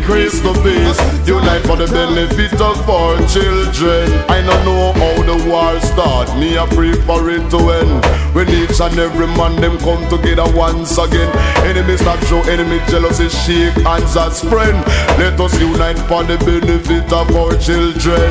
increase 0.01 0.41
the 0.41 0.53
peace, 0.65 1.29
unite 1.29 1.63
for 1.67 1.77
the 1.77 1.87
benefit 1.87 2.55
of 2.61 2.79
our 2.89 3.17
children. 3.29 4.09
I 4.29 4.41
don't 4.41 4.65
know 4.65 4.93
how 4.97 5.15
the 5.29 5.37
war 5.49 5.79
start, 5.81 6.29
me 6.39 6.57
a 6.57 6.67
pray 6.67 6.93
for 7.05 7.29
it 7.29 7.45
to 7.51 7.61
end. 7.71 8.01
When 8.35 8.49
each 8.49 8.81
and 8.81 8.97
every 8.99 9.27
man 9.27 9.61
them 9.61 9.77
come 9.79 10.09
together 10.09 10.47
once 10.57 10.97
again. 10.97 11.29
Enemies 11.67 12.01
start 12.01 12.23
show 12.27 12.41
enemy 12.49 12.81
jealousy, 12.89 13.29
shake 13.29 13.75
hands 13.85 14.17
as 14.17 14.41
friend. 14.41 14.79
Let 15.19 15.39
us 15.41 15.59
unite 15.61 15.99
for 16.09 16.25
the 16.25 16.39
benefit 16.39 17.13
of 17.13 17.29
our 17.37 17.53
children. 17.59 18.31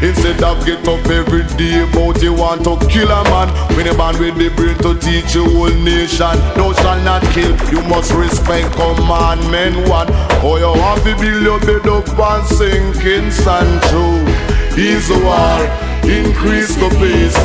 Instead 0.00 0.42
of 0.42 0.64
get 0.64 0.86
up 0.88 1.04
every 1.10 1.44
day 1.58 1.82
about 1.82 2.22
you 2.22 2.32
want 2.32 2.64
to 2.64 2.78
kill 2.88 3.10
a 3.10 3.22
man. 3.28 3.48
When 3.76 3.86
a 3.86 3.94
man 3.94 4.18
with 4.18 4.38
the 4.38 4.48
brain 4.54 4.78
to 4.80 4.94
teach 4.98 5.34
your 5.34 5.50
whole 5.50 5.76
nation, 5.82 6.34
thou 6.56 6.72
shall 6.72 7.00
not 7.02 7.22
kill. 7.34 7.52
You 7.70 7.82
must 7.90 8.12
respect 8.14 8.72
commandment 8.74 9.88
one. 9.88 10.08
Oh, 10.40 10.56
you 10.56 10.70
want 10.70 11.01
to 11.04 11.16
build 11.16 11.42
your 11.42 11.60
bed 11.60 11.86
up 11.88 12.08
and 12.08 12.46
sinking 12.46 13.30
sand 13.30 13.82
too. 13.90 14.80
Ease 14.80 15.08
the 15.08 15.18
war, 15.18 15.60
increase 16.08 16.74
the 16.76 16.88
peace. 17.00 17.36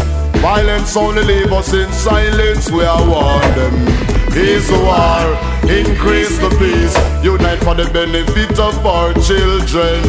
Violence 0.41 0.95
only 0.95 1.23
leave 1.23 1.51
us 1.51 1.73
in 1.73 1.91
silence, 1.91 2.69
we 2.69 2.83
are 2.83 3.03
warned 3.09 3.53
them. 3.55 3.75
Ease 4.37 4.67
the 4.69 4.79
war, 4.79 5.56
increase 5.69 6.37
the 6.39 6.49
peace, 6.57 6.95
unite 7.23 7.59
for 7.63 7.75
the 7.75 7.89
benefit 7.91 8.59
of 8.59 8.85
our 8.85 9.13
children. 9.13 10.01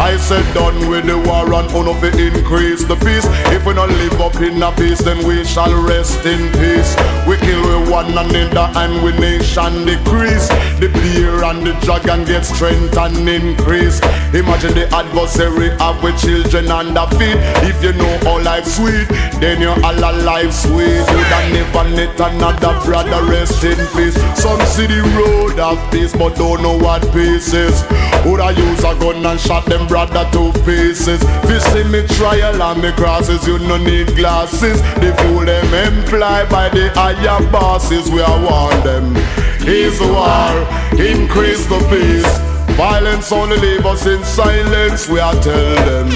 I 0.00 0.16
said 0.16 0.42
done 0.54 0.88
with 0.88 1.06
the 1.06 1.18
war 1.18 1.52
and 1.54 1.70
uno 1.70 1.94
fi 1.94 2.08
increase 2.08 2.84
the 2.84 2.96
peace. 2.96 3.26
If 3.54 3.66
we 3.66 3.74
not 3.74 3.88
live 3.88 4.20
up 4.20 4.34
in 4.36 4.62
a 4.62 4.72
peace, 4.72 4.98
then 4.98 5.24
we 5.26 5.44
shall 5.44 5.72
rest 5.82 6.24
in 6.26 6.50
peace. 6.52 6.96
We 7.26 7.36
kill 7.36 7.62
with 7.62 7.90
one 7.90 8.10
another 8.10 8.66
and 8.78 9.02
we 9.04 9.12
nation 9.18 9.84
decrease. 9.84 10.48
The 10.80 10.88
bear 10.92 11.44
and 11.44 11.66
the 11.66 11.72
dragon 11.84 12.24
get 12.24 12.44
strength 12.44 12.96
and 12.96 13.28
increase. 13.28 14.00
Imagine 14.34 14.74
the 14.74 14.88
adversary 14.90 15.70
have 15.78 16.02
with 16.02 16.18
children 16.18 16.70
and 16.70 16.96
under 16.98 17.06
feet. 17.16 17.38
If 17.68 17.82
you 17.84 17.92
know 17.92 18.18
all 18.26 18.42
life 18.42 18.66
sweet, 18.66 19.06
then 19.40 19.60
you're 19.60 19.78
all 19.84 19.98
alive 19.98 20.52
sweet. 20.52 21.04
You 21.12 21.22
would 21.22 21.52
never 21.52 21.84
let 21.94 22.18
another 22.18 22.74
brother 22.84 23.22
rest 23.30 23.62
in 23.62 23.78
peace. 23.94 24.16
Some 24.40 24.58
the 24.58 25.01
road 25.16 25.58
of 25.58 25.78
peace, 25.90 26.12
but 26.16 26.36
don't 26.36 26.62
know 26.62 26.76
what 26.76 27.02
peace 27.12 27.52
is. 27.52 27.82
Would 28.24 28.40
I 28.40 28.50
use 28.50 28.80
a 28.80 28.94
gun 28.98 29.24
and 29.26 29.40
shot 29.40 29.66
them 29.66 29.86
brother 29.86 30.28
to 30.32 30.52
pieces? 30.64 31.20
This 31.48 31.64
see 31.72 31.84
me 31.84 32.06
trial 32.06 32.62
and 32.62 32.82
me 32.82 32.92
crosses, 32.92 33.46
you 33.46 33.58
no 33.58 33.76
need 33.76 34.14
glasses. 34.16 34.80
The 35.02 35.14
fool 35.18 35.44
them 35.44 35.74
employed 35.74 36.48
by 36.48 36.68
the 36.68 36.90
higher 36.94 37.40
bosses, 37.50 38.10
we 38.10 38.20
are 38.20 38.40
warn 38.42 38.82
them. 38.84 39.14
The 39.62 39.90
war, 40.10 40.54
increase 40.98 41.66
the 41.66 41.78
peace. 41.90 42.52
Violence 42.76 43.30
only 43.30 43.58
leave 43.58 43.84
us 43.84 44.06
in 44.06 44.22
silence, 44.24 45.08
we 45.08 45.20
are 45.20 45.34
tell 45.34 45.74
them. 45.84 46.08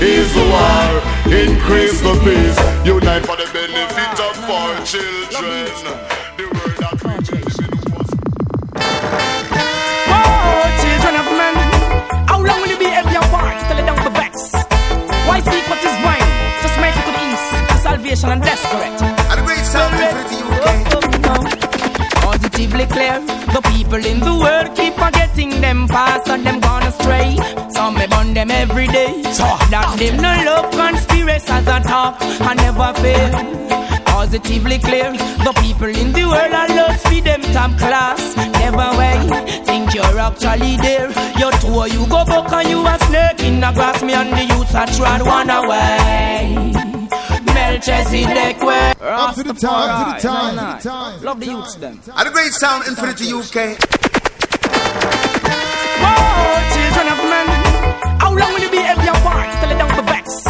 The 0.00 0.24
war, 0.50 1.32
increase 1.32 2.00
the 2.00 2.14
peace. 2.24 2.86
Unite 2.86 3.26
for 3.26 3.36
the 3.36 3.48
benefit 3.52 4.20
of 4.20 4.50
our 4.50 4.84
children. 4.84 6.19
How 12.84 12.96
long 12.96 13.12
will 13.12 13.12
you 13.12 13.12
be 13.12 13.12
every 13.12 13.16
apart 13.16 13.56
till 13.68 13.78
it 13.78 13.86
don't 13.86 14.02
be 14.04 14.10
vex? 14.10 14.52
Why 15.26 15.40
seek 15.40 15.68
what 15.68 15.82
is 15.84 15.96
mine? 16.04 16.28
Just 16.62 16.76
make 16.80 16.96
it 16.96 17.04
to 17.04 17.12
the 17.12 17.22
east, 17.32 17.82
salvation 17.82 18.30
and 18.30 18.42
correct. 18.42 19.02
And 19.02 19.38
the 19.38 19.44
great 19.44 19.64
sound 19.64 19.94
infinity 19.94 20.38
UK. 20.42 20.66
Positively 22.20 22.86
clear, 22.86 23.20
the 23.52 23.60
people 23.72 24.04
in 24.04 24.20
the 24.20 24.34
world 24.34 24.76
keep 24.76 24.94
forgetting 24.94 25.60
them 25.60 25.88
past 25.88 26.28
and 26.28 26.44
them 26.46 26.60
gone 26.60 26.82
astray. 26.84 27.36
Some 27.70 27.94
may 27.94 28.06
burn 28.06 28.34
them 28.34 28.50
every 28.50 28.86
day. 28.86 29.22
That 29.70 29.96
them 29.98 30.16
no 30.16 30.32
love 30.44 30.70
conspiracy 30.72 31.50
as 31.52 31.66
a 31.66 31.80
talk 31.80 32.20
and 32.22 32.56
never 32.60 32.92
fail. 33.00 33.89
Positively 34.30 34.78
clear, 34.78 35.10
the 35.42 35.52
people 35.60 35.88
in 35.88 36.12
the 36.12 36.22
world 36.22 36.54
are 36.54 36.68
lost 36.68 37.02
for 37.08 37.20
them 37.20 37.42
top 37.50 37.76
class. 37.76 38.36
Never 38.62 38.96
way, 38.96 39.18
think 39.66 39.92
you're 39.92 40.20
actually 40.20 40.76
there. 40.76 41.10
Your 41.36 41.50
tour 41.58 41.88
you 41.88 42.06
go 42.06 42.24
back 42.24 42.52
and 42.52 42.68
you 42.70 42.86
a 42.86 42.96
snake 43.10 43.42
in 43.42 43.58
the 43.58 43.72
grass. 43.72 44.00
Me 44.04 44.12
and 44.12 44.30
the 44.30 44.44
youths 44.54 44.72
are 44.72 44.86
trod 44.86 45.26
one 45.26 45.50
away. 45.50 46.54
Melchizedek 47.42 48.62
way. 48.62 48.94
Up 49.00 49.34
to 49.34 49.42
the 49.42 49.52
time, 49.52 49.90
up 49.90 50.20
to 50.20 50.22
the 50.22 50.32
time, 50.32 50.58
up 50.60 50.78
to 50.78 50.84
the 50.84 50.90
time. 50.94 51.22
Love 51.24 51.40
the 51.40 51.46
youths 51.46 51.74
them. 51.74 52.00
And 52.14 52.28
the 52.28 52.30
great 52.30 52.52
sound 52.52 52.86
infinity 52.86 53.34
UK. 53.34 53.82
Oh, 56.06 56.54
children 56.70 57.06
of 57.10 57.18
men, 57.34 57.46
how 58.22 58.30
long 58.30 58.52
will 58.54 58.62
you 58.62 58.70
be 58.70 58.78
every 58.78 59.08
apart 59.08 59.50
till 59.58 59.70
it 59.74 59.78
don't 59.82 59.90
be 59.90 60.02
vex? 60.06 60.46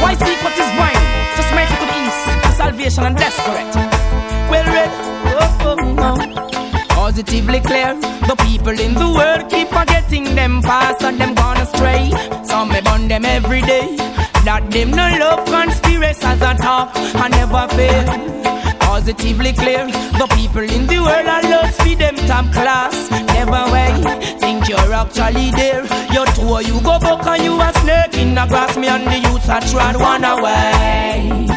Why 0.00 0.14
seek 0.14 0.42
what 0.42 0.56
is 0.56 0.72
mine? 0.80 1.01
Just 1.36 1.54
make 1.54 1.70
it 1.70 1.78
to 1.80 1.86
the 1.86 1.98
east, 2.06 2.56
salvation 2.56 3.04
and 3.04 3.16
correct. 3.16 3.74
Well 4.50 4.66
read, 4.76 4.90
oh, 5.40 5.68
oh, 5.68 5.76
oh. 5.98 6.88
Positively 6.88 7.60
clear, 7.60 7.94
the 8.28 8.36
people 8.46 8.78
in 8.78 8.94
the 8.94 9.08
world 9.08 9.50
keep 9.50 9.68
forgetting 9.68 10.34
them 10.34 10.62
past 10.62 11.02
and 11.02 11.20
them 11.20 11.34
gone 11.34 11.56
astray. 11.58 12.10
Some 12.44 12.68
may 12.68 12.80
burn 12.80 13.08
them 13.08 13.24
every 13.24 13.62
day. 13.62 13.96
That 14.44 14.70
them 14.70 14.90
no 14.90 15.06
love 15.18 15.44
conspiracy 15.46 16.24
as 16.24 16.42
a 16.42 16.54
talk 16.54 16.94
and 16.96 17.30
never 17.32 17.68
fail. 17.76 18.61
Positively 18.92 19.54
clear, 19.54 19.86
the 20.20 20.28
people 20.36 20.60
in 20.60 20.86
the 20.86 20.98
world 21.00 21.26
are 21.26 21.42
lost 21.48 21.80
for 21.80 21.96
them 21.96 22.14
top 22.28 22.44
class. 22.52 23.10
Never 23.10 23.64
way, 23.72 23.88
think 24.38 24.68
you're 24.68 24.92
actually 24.92 25.50
there. 25.52 25.82
Your 26.12 26.26
tour 26.36 26.60
you 26.60 26.78
go 26.82 26.98
back 27.00 27.26
and 27.26 27.42
you 27.42 27.58
a 27.58 27.72
snake 27.80 28.18
in 28.20 28.34
the 28.34 28.44
grass. 28.44 28.76
Me 28.76 28.88
and 28.88 29.06
the 29.06 29.18
youths 29.26 29.48
are 29.48 29.62
trod 29.62 29.96
one 29.96 30.24
away. 30.24 31.48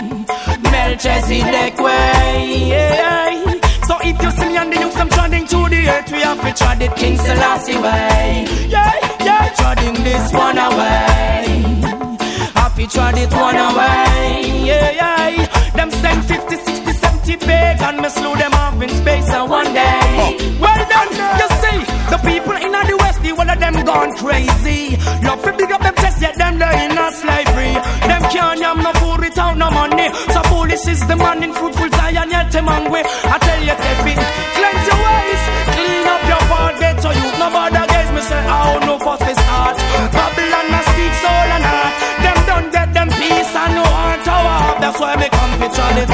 Melchizedek 0.72 1.78
way. 1.78 2.70
Yeah. 2.72 3.60
So 3.84 3.98
if 4.00 4.16
you 4.24 4.32
see 4.32 4.48
me 4.48 4.56
and 4.56 4.72
the 4.72 4.80
youths, 4.80 4.96
I'm 4.96 5.10
treading 5.10 5.46
to 5.48 5.68
the 5.68 5.90
earth. 5.90 6.10
We 6.14 6.22
have 6.22 6.40
to 6.40 6.54
tread 6.54 6.82
it 6.84 6.96
King 6.96 7.18
Selassie 7.18 7.76
way. 7.76 8.48
Yeah, 8.70 8.94
yeah, 9.20 9.50
treading 9.60 10.02
this 10.06 10.32
one 10.32 10.58
away. 10.58 11.52
Happy 12.56 12.88
trod 12.88 13.18
it 13.18 13.34
one 13.34 13.58
away. 13.58 14.66
Yeah, 14.66 14.92
yeah. 14.92 15.15
70 17.56 17.78
pagan. 17.80 18.02
Me 18.02 18.10
slew 18.10 18.36
them 18.36 18.54
off 18.54 18.82
in 18.82 18.90
space 18.90 19.30
and 19.30 19.50
one 19.50 19.72
day. 19.74 20.58
Well 20.60 20.84
done, 20.90 21.12
you 21.40 21.48
see. 21.62 21.80
The 22.12 22.20
people 22.30 22.58
in 22.66 22.72
the 22.72 22.98
west, 23.00 23.22
the 23.22 23.32
one 23.34 23.50
of 23.50 23.60
them 23.60 23.76
gone 23.86 24.12
crazy. 24.18 24.98
Love 25.24 25.42
to 25.44 25.52
big 25.58 25.72
up 25.72 25.82
them 25.82 25.96
chest, 25.96 26.22
yet 26.22 26.36
them 26.38 26.60
they 26.60 26.86
in 26.86 26.98
a 26.98 27.12
slavery. 27.12 27.74
Them 28.10 28.22
can't 28.32 28.60
yam 28.60 28.84
no 28.84 28.92
food 29.00 29.20
without 29.22 29.58
no 29.58 29.70
money. 29.72 30.10
So 30.34 30.42
foolish 30.52 30.88
is 30.88 31.02
the 31.08 31.16
man 31.16 31.44
in 31.44 31.54
fruitful 31.54 31.90
Zion, 31.90 32.30
yet 32.30 32.52
them 32.52 32.68
hungry. 32.68 33.04
I 33.34 33.38
tell 33.40 33.62
you, 33.68 33.76
Steffi, 33.82 34.14
cleanse 34.56 34.86
your 34.90 35.00
ways, 35.06 35.44
clean 35.74 36.06
up 36.14 36.24
your 36.32 36.44
fault, 36.50 36.76
get 36.80 36.96
to 37.04 37.10
you. 37.20 37.30
No 37.40 37.48
bother 37.56 37.86
guys, 37.88 38.10
me 38.16 38.22
say, 38.22 38.44
oh 38.48 38.80
no, 38.86 38.94
first 39.00 39.24
this 39.26 39.40
start. 39.40 39.78
Babylon 40.14 40.76
a 40.78 40.82
speak 40.92 41.14
soul 41.24 41.48
and 41.56 41.66
heart. 41.72 41.96
Them 42.24 42.38
don't 42.50 42.70
get 42.72 42.90
them 42.94 43.10
peace 43.10 43.54
and 43.56 43.74
no 43.76 43.84
heart 43.84 44.22
to. 44.28 44.36
That's 44.82 45.00
why 45.00 45.16
me 45.16 45.28
come 45.30 45.54
to 45.62 45.68
try 45.76 45.92
it 46.00 46.10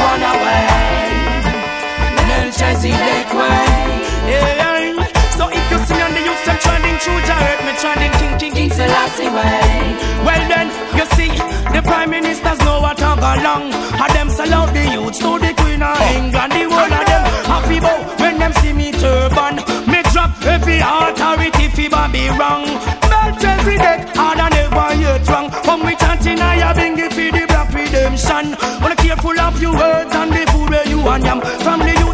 along. 13.38 13.74
And 13.74 14.12
them 14.16 14.30
sell 14.30 14.54
out 14.54 14.74
the 14.74 14.84
youths 14.84 15.20
to 15.20 15.40
the 15.40 15.52
Queen 15.60 15.82
of 15.82 16.00
England. 16.16 16.52
The 16.52 16.64
whole 16.70 16.94
of 17.00 17.06
them 17.10 17.24
happy 17.52 17.80
bow 17.80 18.00
when 18.20 18.40
them 18.40 18.54
see 18.60 18.74
me 18.74 18.92
turban. 18.92 19.56
Me 19.88 20.00
drop 20.12 20.32
every 20.46 20.80
authority 20.80 21.68
fi 21.70 22.08
be 22.12 22.30
wrong. 22.38 22.66
Melchizedek, 23.10 24.16
hard 24.16 24.40
and 24.40 24.54
never 24.54 24.90
yet 25.00 25.28
wrong. 25.30 25.50
Come 25.66 25.86
we 25.86 25.96
chanting, 25.96 26.40
I 26.40 26.74
bring 26.74 26.98
it 26.98 27.14
for 27.14 27.30
the 27.38 27.46
black 27.48 27.70
redemption. 27.74 28.56
Wanna 28.82 28.96
careful 28.96 29.40
of 29.40 29.62
your 29.62 29.74
words 29.74 30.14
and 30.16 30.32
the 30.32 30.44
food 30.52 30.70
where 30.70 30.88
you 30.88 31.00
and 31.08 31.24
them. 31.24 31.40
From 31.64 31.80
the 31.80 31.94
youths 32.02 32.11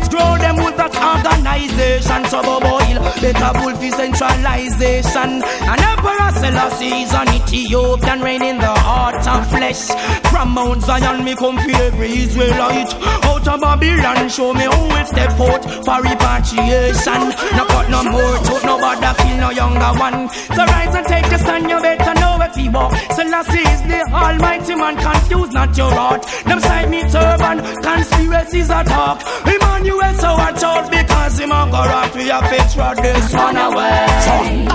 situation 1.66 2.26
so 2.26 2.42
boil. 2.44 2.98
Better 3.22 3.52
bull 3.60 3.76
for 3.76 3.92
centralization. 3.92 5.30
And 5.44 5.82
Emperor 5.82 6.32
Selassie 6.38 7.02
is 7.04 7.14
an 7.14 7.30
Ethiopian 7.30 8.22
reign 8.22 8.44
in 8.44 8.58
the 8.58 8.74
heart 8.86 9.28
of 9.28 9.48
flesh. 9.50 9.88
From 10.32 10.52
Mount 10.54 10.82
Zion 10.84 11.24
me 11.24 11.36
come 11.36 11.58
for 11.58 11.72
every 11.72 12.12
Israelite. 12.24 12.94
Out 13.26 13.48
of 13.48 13.62
Babylon 13.62 14.30
show 14.30 14.54
me 14.54 14.64
who 14.64 14.82
will 14.92 15.06
step 15.06 15.40
out 15.40 15.64
for 15.86 16.02
repatriation. 16.02 17.22
No 17.58 17.64
cut 17.66 17.90
no 17.90 18.04
more, 18.04 18.38
took 18.46 18.64
no 18.64 18.78
bother 18.80 19.14
kill 19.22 19.38
no 19.38 19.50
younger 19.50 19.92
one. 20.00 20.30
So 20.30 20.64
rise 20.66 20.96
and 20.96 21.08
take 21.08 21.26
a 21.26 21.40
stand, 21.40 21.70
you 21.70 21.80
better 21.82 22.14
know 22.20 22.38
if 22.42 22.58
you 22.58 22.72
walk. 22.72 22.94
Selassie 23.16 23.60
is 23.60 23.82
the 23.84 24.00
Almighty 24.14 24.76
man, 24.76 24.96
confuse 24.98 25.52
not 25.52 25.78
your 25.78 25.92
heart. 25.92 26.24
Them 26.46 26.60
side 26.60 26.90
me 26.90 27.02
turban, 27.02 27.58
conspiracies 27.82 28.70
are 28.70 28.84
talk. 28.84 29.22
Emmanuel 29.46 30.14
so 30.16 30.34
watch 30.34 30.64
out 30.64 30.92
because 30.92 31.40
him 31.48 31.56
a 31.56 31.72
go 31.72 31.80
rock. 31.80 32.14
We 32.16 32.28
have 32.28 32.50
to 32.50 32.60
throw 32.72 32.94
this 32.96 33.34
one 33.34 33.58
away. 33.58 34.68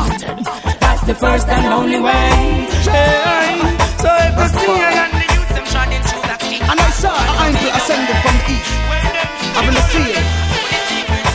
That's 0.81 1.05
the 1.05 1.15
first 1.15 1.47
and 1.49 1.73
only 1.73 2.01
way. 2.01 2.67
Hey, 2.89 3.61
so 4.01 4.09
if 4.09 4.33
you 4.41 4.49
see 4.59 4.81
and 4.81 5.13
the 5.13 5.27
youth 5.33 5.51
them 5.57 5.67
shining 5.69 6.03
through 6.03 6.25
that 6.31 6.41
key. 6.41 6.61
And 6.61 6.79
I 6.81 6.91
saw 6.97 7.13
an 7.13 7.35
angel 7.47 7.71
ascended 7.77 8.19
from 8.25 8.35
the 8.41 8.45
east, 8.57 8.73
having 9.57 9.77
the 9.77 9.85
seal 9.93 10.23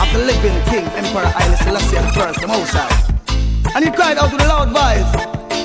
of 0.02 0.08
the 0.14 0.20
living 0.26 0.58
king, 0.70 0.84
Emperor 0.98 1.26
Haile 1.26 1.56
Selassie 1.62 2.02
the 2.02 2.12
first, 2.18 2.40
the 2.40 2.48
Most 2.48 2.74
High. 2.74 3.74
And 3.74 3.84
he 3.84 3.90
cried 3.90 4.18
out 4.18 4.32
with 4.32 4.42
a 4.42 4.48
loud 4.48 4.70
voice, 4.74 5.10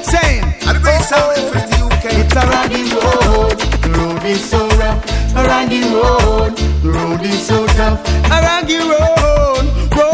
saying, 0.05 0.43
And 0.67 0.77
the 0.77 0.83
bass 0.83 1.09
sound 1.09 1.37
is 1.37 1.51
the 1.51 1.77
UK. 1.89 2.05
It's 2.21 2.35
a 2.35 2.45
rocky 2.45 2.83
road, 2.93 3.57
the 3.81 3.89
road 3.97 4.23
is 4.23 4.43
so 4.49 4.67
rough. 4.77 5.22
A 5.35 5.43
rocky 5.45 5.81
road, 5.81 6.55
the 6.83 6.91
road 6.91 7.21
is 7.21 7.47
so 7.47 7.65
tough. 7.67 7.99
A 8.29 8.41
rocky 8.41 8.77
road, 8.77 9.65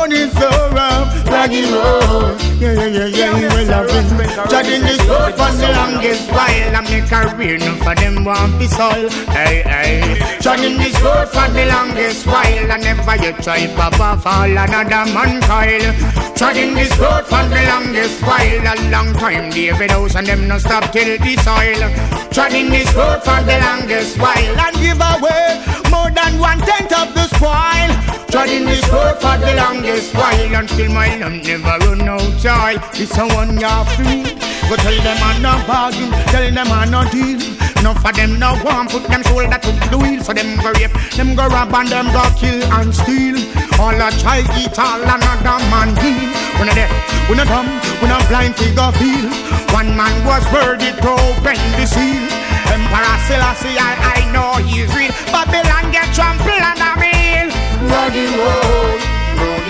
road 0.09 0.17
is 0.17 0.31
so 0.33 0.49
rough. 0.71 1.25
Rocky 1.29 1.61
road, 1.71 2.41
yeah, 2.59 2.73
yeah, 2.73 3.05
yeah, 3.05 3.39
yeah, 3.39 3.53
well, 3.53 3.73
I've 3.73 4.17
been 4.17 4.49
treading 4.49 4.81
this 4.81 5.03
road 5.05 5.31
for 5.33 5.51
the 5.57 5.71
longest 5.75 6.31
while. 6.31 6.75
I 6.75 6.81
make 6.89 7.11
a 7.11 7.35
career, 7.35 7.57
no 7.57 7.75
for 7.77 7.95
them 7.95 8.23
want 8.25 8.59
be 8.59 8.67
soil. 8.67 9.09
Hey, 9.29 9.61
hey, 9.63 10.17
treading 10.41 10.77
this 10.77 10.99
road 11.01 11.29
for 11.29 11.47
the 11.51 11.65
longest 11.67 12.25
while. 12.25 12.71
I 12.71 12.77
never 12.77 13.15
yet 13.23 13.43
try 13.43 13.67
Papa 13.75 14.19
fall 14.21 14.49
another 14.49 15.05
man 15.13 15.41
coil. 15.41 15.85
Treading 16.35 16.73
this 16.73 16.97
road 16.97 17.25
for 17.25 17.43
the 17.47 17.61
longest 17.67 18.21
while. 18.23 18.67
A 18.69 18.75
long 18.89 19.13
time, 19.13 19.49
David 19.51 19.91
House 19.91 20.15
and 20.15 20.27
them 20.27 20.47
no 20.47 20.57
stop 20.57 20.91
till 20.91 21.17
the 21.17 21.35
soil. 21.43 21.81
Treading 22.31 22.69
this 22.69 22.93
road 22.95 23.21
for 23.23 23.39
the 23.43 23.57
longest 23.59 24.17
while 24.17 24.59
and 24.59 24.75
give 24.77 25.01
away 25.01 25.61
more 25.91 26.09
than 26.11 26.39
one 26.39 26.59
tenth 26.59 26.93
of 26.93 27.13
the 27.13 27.25
spoil. 27.35 27.91
Treading 28.31 28.65
this 28.65 28.87
road 28.89 29.15
for 29.15 29.37
the 29.41 29.55
longest 29.57 29.98
while 30.13 30.55
and 30.55 30.69
still 30.69 30.91
my 30.91 31.17
lamp 31.17 31.43
never 31.43 31.75
run 31.83 32.07
out 32.07 32.21
joy. 32.39 32.77
This 32.93 33.17
a 33.17 33.27
one 33.35 33.59
year 33.59 33.83
free. 33.95 34.23
Go 34.69 34.75
tell 34.77 34.95
them 34.95 35.17
I'm 35.19 35.41
not 35.41 35.65
bargain, 35.67 36.11
tell 36.31 36.45
them 36.51 36.71
I'm 36.71 36.91
not 36.91 37.11
deal. 37.11 37.41
Enough 37.79 38.01
for 38.01 38.11
them 38.11 38.39
no 38.39 38.59
want 38.63 38.91
put 38.91 39.03
them 39.07 39.23
shoulder 39.23 39.55
to 39.55 39.71
the 39.87 39.97
wheel 39.97 40.21
So 40.21 40.33
them 40.33 40.59
go 40.59 40.71
rape, 40.75 40.91
them 41.15 41.33
go 41.33 41.47
rob 41.47 41.73
and 41.73 41.87
them 41.87 42.07
go 42.11 42.23
kill 42.35 42.59
and 42.75 42.93
steal. 42.93 43.39
All 43.79 43.95
a 43.95 44.11
try 44.19 44.43
eat 44.59 44.77
all 44.77 44.99
another 44.99 45.57
man 45.71 45.95
deal 45.95 46.27
We 46.59 46.67
no 46.67 46.73
deaf, 46.75 46.91
we 47.29 47.35
no 47.39 47.45
dumb, 47.47 47.71
we 48.03 48.07
no 48.11 48.19
blind 48.27 48.55
figure 48.59 48.91
feel. 48.99 49.31
One 49.71 49.95
man 49.95 50.11
was 50.27 50.43
worthy 50.51 50.91
to 50.91 51.11
open 51.17 51.59
the 51.79 51.85
seal. 51.87 52.27
Emperor 52.67 53.17
Selassie, 53.25 53.79
I, 53.79 53.95
I 54.15 54.31
know 54.33 54.59
he's 54.67 54.91
real. 54.93 55.11
Babylon 55.31 55.91
get 55.91 56.13
trampled 56.13 56.61
on 56.61 56.83
a 56.83 56.91
meal 56.99 57.47
Rocky 57.87 58.27
road, 58.37 58.99
road 59.01 59.08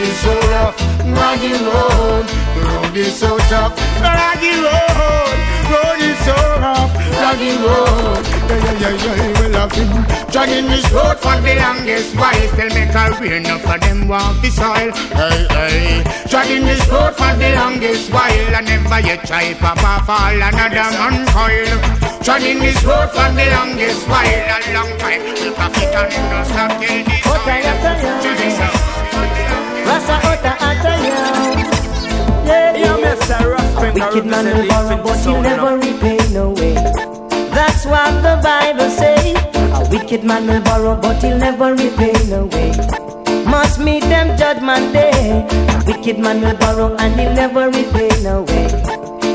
is 0.01 0.17
so 0.19 0.33
rough 0.51 0.75
Rocky 1.05 1.53
road, 1.65 2.25
road 2.55 2.95
is 2.95 3.15
so 3.15 3.37
tough 3.49 3.75
Rocky 4.01 4.53
road, 4.65 5.37
road 5.71 6.01
is 6.01 6.17
so 6.25 6.35
rough 6.63 6.91
Rocky 7.19 7.51
road, 7.63 8.23
yeah, 8.49 8.73
yeah, 8.79 8.95
yeah, 9.03 9.49
yeah, 9.49 9.63
I've 9.63 9.71
been 9.71 10.19
Dragging 10.31 10.67
this 10.67 10.85
road 10.91 11.17
for 11.17 11.41
the 11.41 11.55
longest 11.57 12.15
while. 12.15 12.47
Still 12.53 12.69
make 12.69 12.93
real 13.19 13.33
enough 13.33 13.61
for 13.63 13.79
them 13.79 14.07
want 14.07 14.39
the 14.43 14.49
soil. 14.51 14.91
Hey, 15.17 15.47
hey. 15.49 16.03
Dragging 16.29 16.65
this 16.65 16.87
road 16.87 17.15
for 17.17 17.33
the 17.33 17.49
longest 17.55 18.13
while. 18.13 18.55
I 18.55 18.61
never 18.61 18.99
yet 18.99 19.25
try 19.25 19.55
Papa 19.55 20.05
fall 20.05 20.37
another 20.37 20.89
man 20.95 21.25
coil 21.33 22.21
Dragging 22.21 22.59
this 22.59 22.83
road 22.85 23.09
for 23.09 23.29
the 23.33 23.45
longest 23.57 24.07
while. 24.07 24.23
A 24.23 24.59
long 24.71 24.97
time. 24.99 25.21
We'll 25.23 25.53
profit 25.55 25.95
and 25.97 26.13
no 26.29 26.43
stop 26.45 26.79
till 26.79 28.35
this 28.37 28.57
soil 28.57 29.68
Rasa 29.89 30.15
ota 30.31 30.53
ataya. 30.69 31.17
Yeah, 32.45 32.77
yeah. 32.77 33.09
Wicked 33.93 34.25
man 34.25 34.45
will 34.45 34.67
borrow, 34.67 35.01
but 35.03 35.17
he'll 35.25 35.41
never 35.41 35.77
repay 35.77 36.17
no 36.31 36.51
way. 36.51 36.73
That's 37.57 37.85
what 37.85 38.11
the 38.21 38.37
Bible 38.43 38.89
say. 38.91 39.33
A 39.73 39.81
wicked 39.89 40.23
man 40.23 40.45
will 40.45 40.61
borrow, 40.61 40.95
but 40.95 41.21
he'll 41.23 41.37
never 41.37 41.73
repay 41.73 42.13
no 42.29 42.45
way. 42.53 42.71
Must 43.49 43.79
meet 43.79 44.03
them 44.03 44.37
judgment 44.37 44.93
day. 44.93 45.45
A 45.73 45.83
wicked 45.87 46.19
man 46.19 46.41
will 46.41 46.55
borrow 46.57 46.95
and 46.97 47.19
he'll 47.19 47.33
never 47.33 47.65
repay 47.69 48.09
no 48.21 48.43
way. 48.43 48.67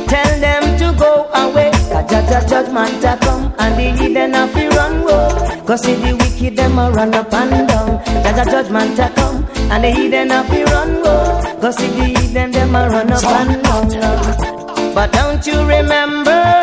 Tell 0.06 0.32
them 0.38 0.62
to 0.78 0.94
go 0.98 1.26
away. 1.34 1.73
Jah 1.90 2.22
Jah 2.28 2.46
judgment 2.48 3.04
a 3.04 3.16
come 3.20 3.52
and 3.58 3.74
the 3.78 4.02
heathen 4.02 4.34
a 4.34 4.48
fi 4.48 4.68
run 4.68 5.02
go. 5.02 5.64
Cause 5.66 5.82
see 5.82 5.94
the 5.94 6.12
wicked 6.16 6.56
them 6.56 6.78
a 6.78 6.90
run 6.90 7.14
up 7.14 7.32
and 7.32 7.68
down. 7.68 8.02
Jah 8.04 8.32
Jah 8.36 8.44
judgment 8.44 8.98
a 8.98 9.08
come 9.14 9.44
and 9.70 9.84
the 9.84 9.90
heathen 9.90 10.30
a 10.30 10.44
fi 10.44 10.64
run 10.64 11.02
go. 11.02 11.14
Cause 11.60 11.76
see 11.76 11.88
the 11.88 12.04
heathen 12.20 12.50
them 12.52 12.74
a 12.74 12.88
run 12.88 13.12
up 13.12 13.24
and 13.24 13.62
down. 13.62 14.94
But 14.94 15.12
don't 15.12 15.46
you 15.46 15.58
remember 15.60 16.60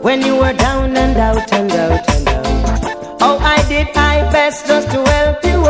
when 0.00 0.22
you 0.22 0.36
were 0.36 0.52
down 0.52 0.96
and 0.96 1.16
out 1.16 1.52
and 1.52 1.72
out 1.72 2.08
and 2.10 2.28
out? 2.28 3.16
Oh, 3.20 3.38
I 3.40 3.62
did 3.68 3.88
my 3.94 4.22
best 4.32 4.66
just 4.66 4.90
to 4.92 5.04
help 5.04 5.44
you 5.44 5.66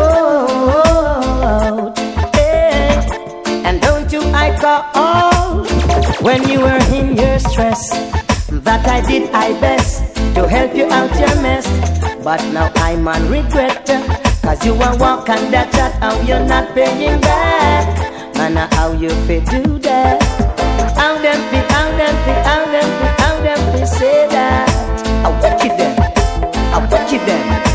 out. 1.47 1.99
Hey. 2.35 3.01
And 3.65 3.81
don't 3.81 4.13
you 4.13 4.21
I 4.35 4.57
call 4.61 5.65
when 6.23 6.49
you 6.49 6.61
were 6.61 6.83
in 6.95 7.17
your 7.17 7.39
stress 7.39 7.91
that 8.61 8.87
I 8.87 9.01
did 9.07 9.33
my 9.33 9.49
best 9.61 10.15
to 10.35 10.47
help 10.47 10.75
you 10.75 10.85
out 10.87 11.11
your 11.19 11.43
mess. 11.43 11.67
But 12.23 12.43
now 12.53 12.71
I'm 12.77 13.09
on 13.09 13.29
regret, 13.31 13.87
cause 14.43 14.65
you 14.65 14.75
are 14.75 14.97
walking 14.97 15.51
that 15.51 15.73
chat, 15.73 15.93
how 16.01 16.21
you're 16.21 16.47
not 16.47 16.75
paying 16.75 17.21
back. 17.21 18.35
Man, 18.37 18.57
how 18.73 18.93
you 18.93 19.11
fit 19.27 19.45
do 19.47 19.79
that? 19.81 20.23
How 20.97 21.19
them 21.21 21.41
fit, 21.51 21.71
how 21.71 21.89
them 21.97 22.15
fit, 22.25 22.47
how 22.47 22.65
them 22.67 22.91
fit, 23.01 23.21
how 23.21 23.41
them 23.43 23.73
fit 23.73 23.89
say 23.89 24.29
that? 24.29 24.69
I 25.25 25.29
watch 25.41 25.65
it 25.65 25.77
them, 25.79 26.01
I 26.73 26.79
watch 26.91 27.13
it 27.13 27.27
them. 27.27 27.72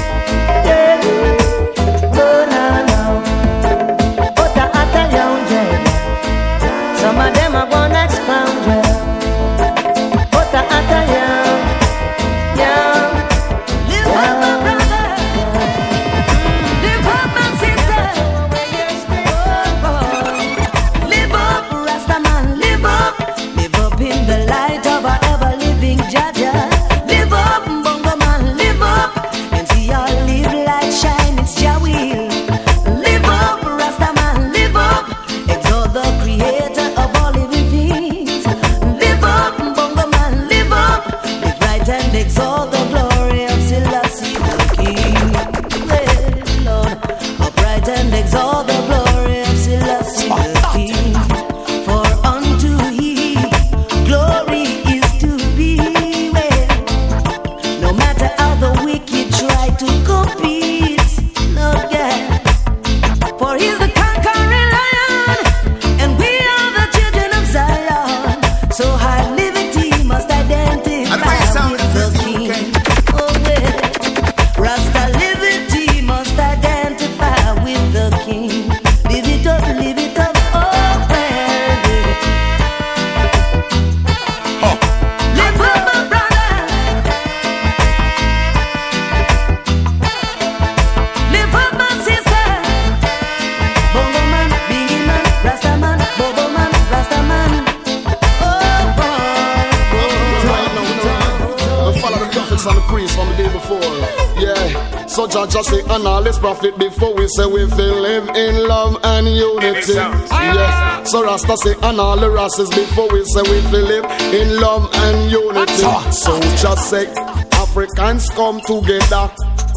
And 112.48 112.64
all 112.64 112.72
the 112.72 112.72
rastas 112.72 112.76
before 112.76 113.10
we 113.12 113.24
say 113.26 113.42
we 113.42 113.62
feel 113.72 113.86
live 113.86 114.06
in 114.34 114.60
love 114.60 114.90
and 114.94 115.32
unity. 115.32 116.12
So 116.12 116.40
just 116.58 116.90
say, 116.90 117.08
Africans 117.54 118.30
come 118.30 118.62
together. 118.62 119.32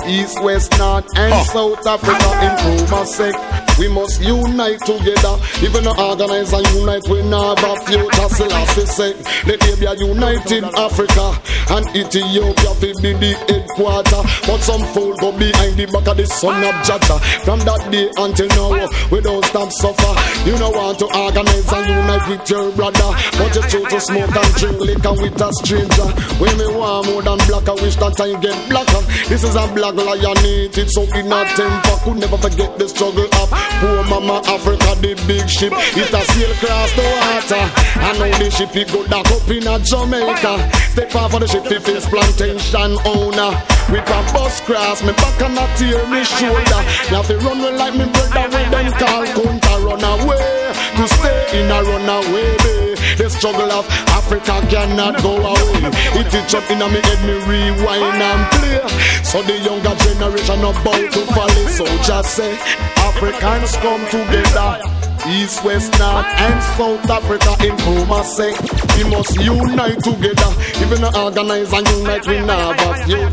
East, 0.06 0.42
West, 0.42 0.78
North, 0.78 1.06
and 1.16 1.34
oh. 1.34 1.76
South 1.76 1.86
Africa 1.86 2.28
improve 2.40 3.06
sect. 3.06 3.78
We 3.78 3.88
must 3.88 4.20
unite 4.22 4.80
together. 4.80 5.36
Even 5.60 5.84
the 5.84 5.94
organize 5.98 6.52
and 6.52 6.66
unite, 6.72 7.02
we 7.08 7.20
a 7.20 7.76
future. 7.84 8.28
Selassie 8.28 8.86
say, 8.86 9.12
let 9.46 9.60
there 9.60 9.76
be 9.76 9.86
a 9.86 9.94
united 9.94 10.64
Africa 10.64 11.36
and 11.70 11.86
Ethiopia 11.94 12.72
fi 12.80 12.90
be 13.00 13.12
the 13.14 13.32
headquarter. 13.46 14.22
But 14.46 14.60
some 14.60 14.82
fool 14.92 15.14
go 15.16 15.32
behind 15.32 15.76
the 15.76 15.86
back 15.86 16.06
of 16.08 16.16
the 16.16 16.26
son 16.26 16.62
of 16.64 16.74
Jah 16.86 16.98
Jah. 17.06 17.18
From 17.46 17.60
that 17.60 17.82
day 17.90 18.10
until 18.16 18.48
now, 18.58 18.88
we 19.10 19.20
don't 19.20 19.44
stop 19.44 19.70
suffer. 19.72 20.14
You 20.48 20.56
don't 20.58 20.74
want 20.74 20.98
to 20.98 21.06
organize 21.16 21.72
and 21.72 21.86
unite 21.86 22.26
with 22.28 22.50
your 22.50 22.72
brother, 22.72 23.10
but 23.38 23.54
you 23.54 23.62
choose 23.68 23.88
to 23.90 24.00
smoke 24.00 24.34
and 24.34 24.52
drink 24.56 24.78
liquor 24.80 25.14
with 25.14 25.40
a 25.40 25.48
stranger. 25.62 26.08
When 26.40 26.54
me 26.58 26.66
want 26.74 27.06
more 27.06 27.22
than 27.22 27.38
black, 27.46 27.68
I 27.68 27.74
wish 27.78 27.96
that 27.96 28.16
time 28.16 28.40
get 28.40 28.56
blacker. 28.68 29.02
This 29.28 29.44
is 29.44 29.54
a 29.54 29.64
black 29.74 29.94
dog 29.94 30.06
lionated, 30.06 30.90
so 30.90 31.02
in 31.14 31.30
a 31.30 31.40
temper 31.54 31.96
could 32.04 32.18
never 32.18 32.38
forget 32.38 32.78
the 32.78 32.88
struggle 32.88 33.28
of 33.30 33.48
poor 33.80 34.02
mama 34.10 34.42
Africa, 34.46 34.94
the 35.00 35.14
big 35.26 35.46
ship. 35.48 35.72
It 35.76 36.10
a 36.10 36.20
sail 36.34 36.50
across 36.50 36.90
the 36.96 37.04
water, 37.04 37.64
I 38.00 38.10
know 38.18 38.30
the 38.38 38.50
ship 38.50 38.74
it 38.74 38.88
go 38.90 39.06
dock 39.06 39.26
up 39.30 39.48
in 39.48 39.66
a 39.66 39.78
Jamaica. 39.78 40.70
Step 40.90 41.14
off 41.14 41.34
of 41.34 41.40
the 41.40 41.46
ship, 41.46 41.59
the 41.64 41.80
face 41.80 42.06
plantation 42.08 42.96
owner. 43.04 43.52
With 43.90 44.06
a 44.06 44.20
bus 44.32 44.60
cross, 44.60 45.02
me 45.02 45.12
back 45.12 45.40
and 45.42 45.58
a 45.58 45.66
tear 45.76 46.06
me 46.08 46.24
shoulder. 46.24 46.82
Me 47.10 47.16
have 47.16 47.26
to 47.26 47.36
run 47.38 47.58
with 47.62 47.78
like 47.78 47.94
me 47.94 48.06
brother 48.12 48.46
with 48.48 48.70
them 48.70 48.92
call 48.98 49.26
counter 49.26 49.78
run 49.86 50.04
away 50.04 50.72
to 50.96 51.08
stay 51.08 51.60
in 51.60 51.70
a 51.70 51.82
runaway 51.82 52.56
bay. 52.58 52.89
The 53.18 53.28
struggle 53.28 53.70
of 53.72 53.86
Africa 54.10 54.60
cannot 54.70 55.22
go 55.22 55.36
away. 55.36 55.90
It 56.20 56.32
is 56.34 56.54
up 56.54 56.70
in 56.70 56.82
a 56.82 56.88
me 56.88 57.00
head, 57.02 57.20
me 57.26 57.34
rewind 57.46 58.22
and 58.22 58.42
play. 58.52 58.80
So 59.24 59.42
the 59.42 59.58
younger 59.58 59.94
generation 59.96 60.60
about 60.60 61.12
to 61.12 61.20
follow. 61.34 61.66
So 61.68 61.84
just 62.02 62.36
say, 62.36 62.52
Africans 62.96 63.76
come 63.76 64.04
together. 64.06 64.80
East, 65.28 65.62
West, 65.64 65.92
North, 65.98 66.26
and 66.26 66.62
South 66.78 67.10
Africa 67.10 67.54
in 67.64 67.78
Homa 67.80 68.24
say 68.24 68.52
we 68.96 69.04
must 69.10 69.36
unite 69.36 70.02
together. 70.02 70.50
Even 70.80 71.04
organize 71.04 71.72
and 71.72 71.86
unite, 71.88 72.26
we 72.26 72.40
never 72.40 72.94
future. 73.04 73.30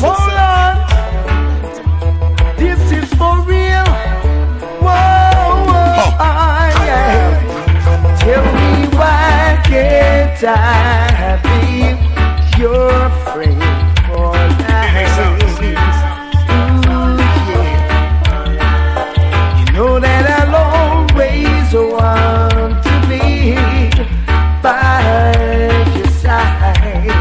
Hold 0.00 0.30
on, 0.38 0.76
this 2.56 2.80
is 2.92 3.12
for 3.14 3.40
real. 3.42 3.84
Whoa, 4.80 5.66
whoa, 5.66 5.98
oh. 5.98 6.16
ah, 6.20 6.86
yeah. 6.86 8.18
Tell 8.20 8.44
me 8.54 8.75
why 8.98 9.60
can't 9.64 10.42
I 10.44 11.38
be 11.46 11.94
your 12.60 13.10
friend 13.30 13.62
for 14.06 14.32
life? 14.64 15.16
Ooh 15.18 15.62
yeah. 15.62 15.86
You 19.58 19.66
know 19.72 20.00
that 20.00 20.24
I'll 20.38 20.56
always 20.56 21.68
want 21.74 22.76
to 22.86 22.94
be 23.08 23.22
by 24.62 25.02
your 25.96 26.10
side. 26.22 27.12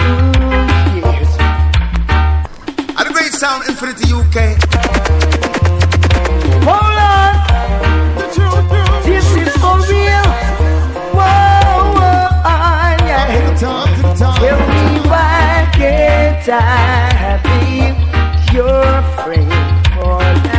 Ooh, 0.00 0.66
yes. 1.00 1.30
At 2.98 3.04
the 3.06 3.12
great 3.12 3.32
sound, 3.32 3.60
Infinity 3.68 4.12
UK. 4.12 4.63
Can't 16.44 16.60
I 16.62 17.40
be 17.42 18.54
your 18.54 19.02
friend 19.16 19.50
for 19.94 20.53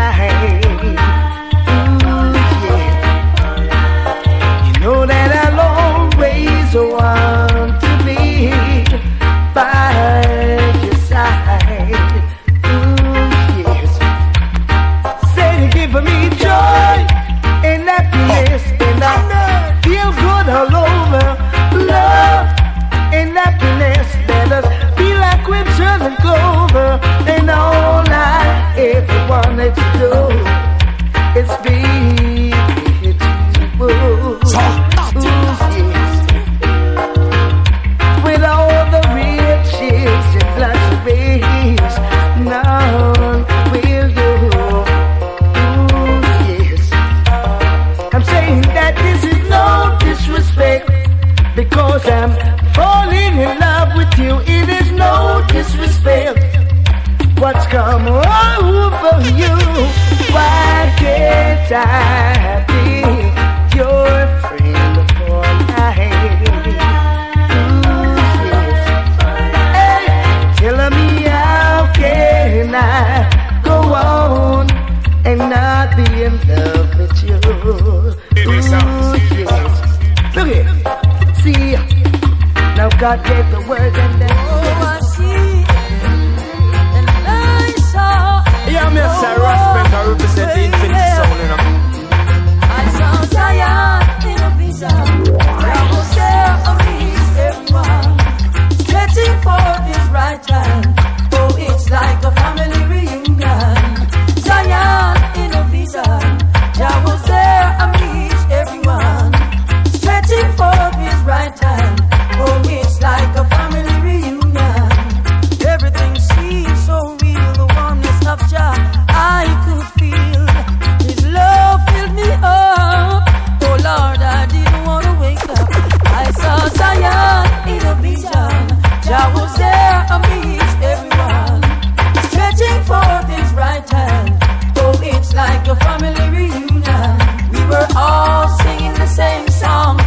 at 135.66 135.68
your 135.68 135.76
family 135.78 136.26
reunion. 136.38 137.12
We 137.52 137.62
were 137.72 137.88
all 137.96 138.48
singing 138.60 138.94
the 138.94 139.08
same 139.08 139.48
song, 139.48 139.98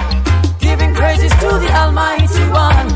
giving 0.61 0.95
praises 0.95 1.33
to 1.33 1.49
the 1.63 1.71
Almighty 1.83 2.45
One. 2.51 2.89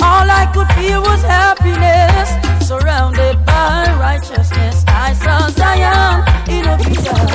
All 0.00 0.26
I 0.40 0.50
could 0.54 0.70
feel 0.78 1.00
was 1.02 1.22
happiness, 1.22 2.28
surrounded 2.66 3.44
by 3.44 3.94
righteousness. 4.00 4.84
I 4.88 5.12
saw 5.24 5.48
Zion 5.58 6.14
in 6.54 6.64
a 6.66 6.76
vision. 6.86 7.26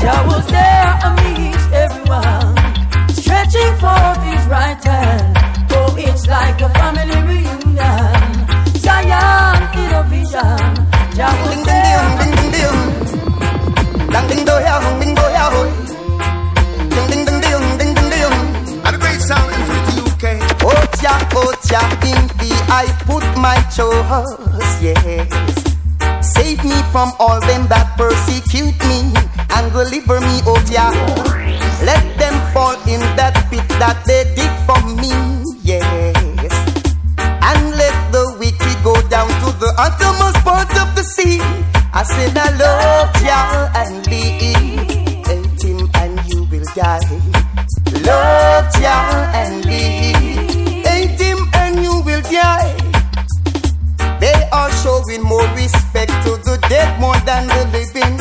Jah 0.00 0.22
was 0.26 0.46
there 0.46 0.90
amidst 1.08 1.68
everyone, 1.84 2.54
stretching 3.20 3.72
forth 3.82 4.20
His 4.30 4.44
right 4.46 4.82
hand. 4.84 5.36
Oh, 5.72 5.94
it's 5.98 6.26
like 6.26 6.60
a 6.60 6.70
family 6.78 7.20
reunion. 7.30 8.22
Zion 8.84 9.56
in 9.82 9.90
a 10.00 10.02
vision. 10.14 10.62
Jah 11.16 11.34
was 11.46 11.64
there. 11.66 12.89
Ding 14.10 14.26
ding 14.26 14.44
a 18.94 18.98
great 18.98 19.20
sound 19.20 19.52
in 19.54 19.66
the 19.70 20.02
UK. 20.02 20.24
Oh 20.66 20.74
oh 21.36 21.52
in 22.02 22.18
I 22.68 22.86
put 23.06 23.22
my 23.38 23.54
trust. 23.70 24.82
Yes. 24.82 25.30
Save 26.34 26.64
me 26.64 26.82
from 26.90 27.12
all 27.20 27.40
them 27.40 27.68
that 27.68 27.94
persecute 27.96 28.74
me 28.90 29.14
and 29.54 29.72
deliver 29.72 30.20
me, 30.20 30.42
oh. 30.44 30.58
Let 31.84 32.02
them 32.18 32.34
fall 32.52 32.74
in 32.88 33.00
that 33.14 33.46
pit 33.50 33.66
that 33.78 34.02
they 34.06 34.24
dig 34.34 34.50
for 34.66 34.80
me, 34.98 35.14
yes. 35.62 36.16
And 37.22 37.70
let 37.78 37.94
the 38.12 38.36
wicked 38.38 38.76
go 38.82 38.94
down 39.08 39.28
to 39.28 39.56
the 39.58 39.72
uttermost 39.78 40.42
part 40.44 40.70
of 40.82 40.94
the 40.96 41.04
sea. 41.04 41.38
I 41.92 42.02
said 42.04 42.36
I 42.36 42.50
love 42.56 43.12
Jah 43.20 43.70
and 43.74 44.06
live. 44.06 45.26
Hate 45.26 45.62
him 45.62 45.90
and 45.94 46.32
you 46.32 46.44
will 46.44 46.64
die. 46.74 47.00
Love 48.06 48.72
Jah 48.78 49.30
and 49.34 49.64
live. 49.66 50.86
Hate 50.86 51.20
him 51.20 51.38
and 51.54 51.82
you 51.82 52.00
will 52.02 52.22
die. 52.22 52.76
They 54.20 54.48
are 54.52 54.70
showing 54.82 55.22
more 55.22 55.46
respect 55.54 56.12
to 56.24 56.36
the 56.46 56.58
dead 56.68 57.00
more 57.00 57.18
than 57.26 57.48
the 57.48 57.62
living. 57.74 58.18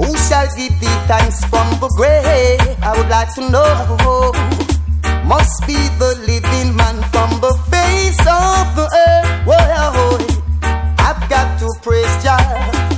Who 0.00 0.16
shall 0.28 0.48
give 0.56 0.80
thee 0.80 0.98
thanks 1.06 1.44
from 1.44 1.68
the 1.80 1.88
grave? 1.96 2.60
I 2.82 2.96
would 2.96 3.08
like 3.08 3.34
to 3.34 3.50
know. 3.50 4.32
Must 5.26 5.66
be 5.66 5.76
the 5.98 6.14
living 6.26 6.74
man 6.76 7.02
from 7.12 7.30
the 7.40 7.52
face 7.70 8.20
of 8.20 8.76
the 8.76 8.86
earth. 9.08 9.46
Praise 11.86 12.16
Jah 12.20 12.42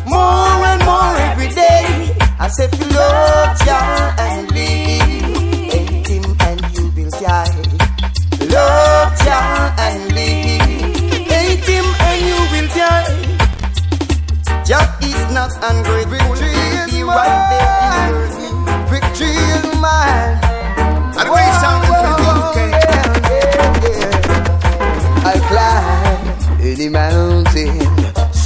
more 0.07 0.65
and 0.71 0.81
more 0.89 1.15
every 1.29 1.49
day. 1.49 1.85
I 2.41 2.49
say 2.49 2.65
if 2.65 2.81
you 2.81 2.89
love 2.97 3.53
Jah 3.67 4.17
and 4.25 4.51
live, 4.57 5.29
hate 5.73 6.09
him 6.09 6.25
and 6.49 6.59
you 6.73 6.85
will 6.97 7.11
die. 7.21 7.53
Love 8.49 9.13
Jah 9.25 9.77
and 9.85 10.01
live, 10.17 11.29
hate 11.29 11.69
him 11.69 11.87
and 12.09 12.19
you 12.29 12.39
will 12.53 12.69
die. 12.81 13.13
Jah 14.65 14.87
is 15.05 15.23
not 15.37 15.53
ungrateful, 15.69 16.37
he'll 16.41 16.89
be 16.89 17.03
right 17.05 17.41
there 17.53 17.69
in 17.85 18.09
your 18.09 18.29
need. 18.41 18.57
Victory 18.89 19.37
is 19.57 19.67
mine. 19.85 20.37
And 21.21 21.29
we 21.35 21.43
sound 21.61 21.85
I'll 25.29 25.41
climb 25.51 26.61
any 26.63 26.89
mountain, 26.89 27.98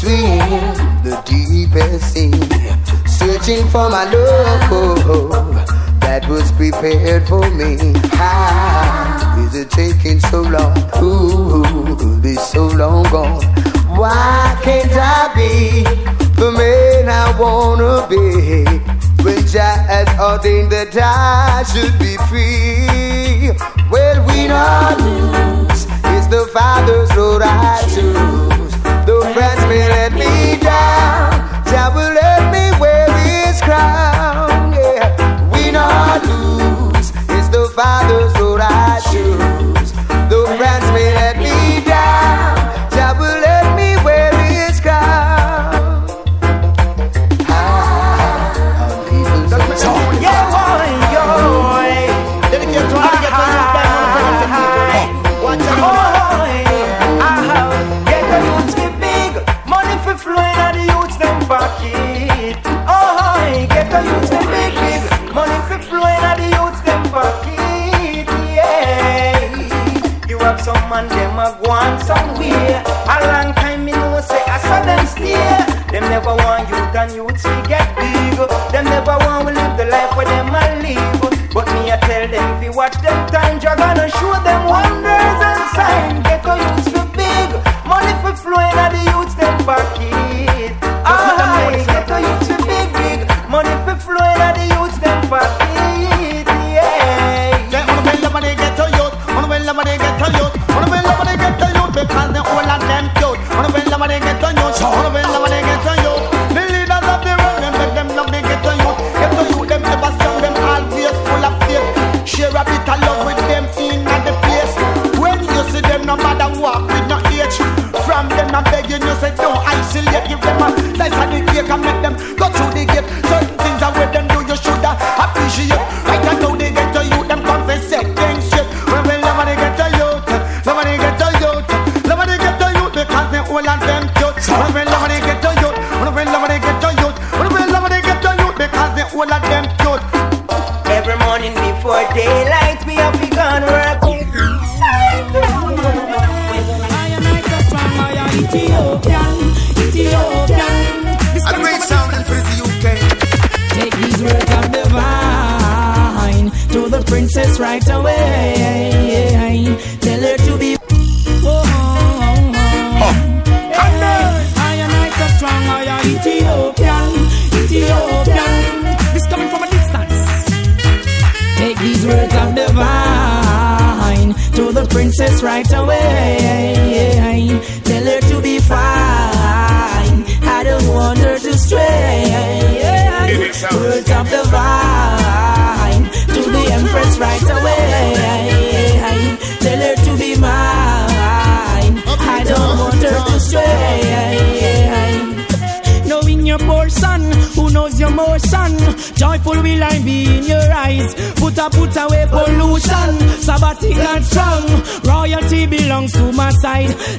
swim 0.02 0.50
the 1.04 1.14
deepest 1.24 2.12
sea, 2.12 2.32
searching 3.06 3.64
for 3.68 3.88
my 3.88 4.04
love 4.10 5.54
that 6.00 6.26
was 6.28 6.50
prepared 6.52 7.26
for 7.28 7.48
me. 7.50 7.76
How 8.18 9.38
is 9.38 9.54
it 9.54 9.70
taking 9.70 10.18
so 10.18 10.42
long? 10.42 10.76
Ooh, 11.00 12.20
be 12.20 12.34
so 12.34 12.66
long 12.66 13.04
gone. 13.14 13.44
Why 13.96 14.58
can't 14.64 14.90
I 14.92 15.30
be 15.38 15.84
the 16.34 16.50
man 16.50 17.08
I 17.08 17.38
wanna 17.38 18.06
be? 18.08 18.64
When 19.22 19.46
Jah 19.46 19.76
has 19.86 20.08
ordained 20.18 20.72
that 20.72 20.96
I 20.96 21.62
should 21.70 21.96
be 22.00 22.16
free. 22.26 23.52
Well, 23.92 24.18
we 24.26 24.48
lose. 24.50 25.86
It's 26.14 26.26
the 26.26 26.50
Father's 26.52 27.14
road 27.14 27.42
I 27.42 27.80
choose. 27.94 28.51
Friends 29.72 29.88
let 29.88 30.12
me 30.12 30.58
down, 30.60 31.32
will 31.94 32.12
let 32.12 32.52
me 32.52 32.78
wear 32.78 33.08
His 33.24 33.58
crown. 33.62 34.72
Yeah, 34.72 35.48
lose. 36.26 37.08
It's 37.30 37.48
the 37.48 37.72
Father's 37.74 38.38
road 38.38 38.60
I 38.60 39.00
never 76.22 76.36
want 76.44 76.68
youth 76.68 76.94
and 76.94 77.12
youths 77.14 77.42
to 77.42 77.64
get 77.68 77.86
big. 77.96 78.38
Them 78.70 78.84
never 78.84 79.16
want 79.26 79.46
we 79.46 79.52
live 79.52 79.76
the 79.76 79.86
life 79.86 80.16
where 80.16 80.26
them 80.26 80.54
a 80.54 80.62
live. 80.82 81.20
But 81.52 81.66
me 81.74 81.90
I 81.90 81.98
tell 81.98 82.28
them 82.28 82.56
if 82.56 82.64
you 82.64 82.72
watch 82.72 82.94
them 83.02 83.18
time, 83.28 83.60
you're 83.60 83.76
gonna 83.76 84.08
show 84.08 84.32
them 84.44 84.51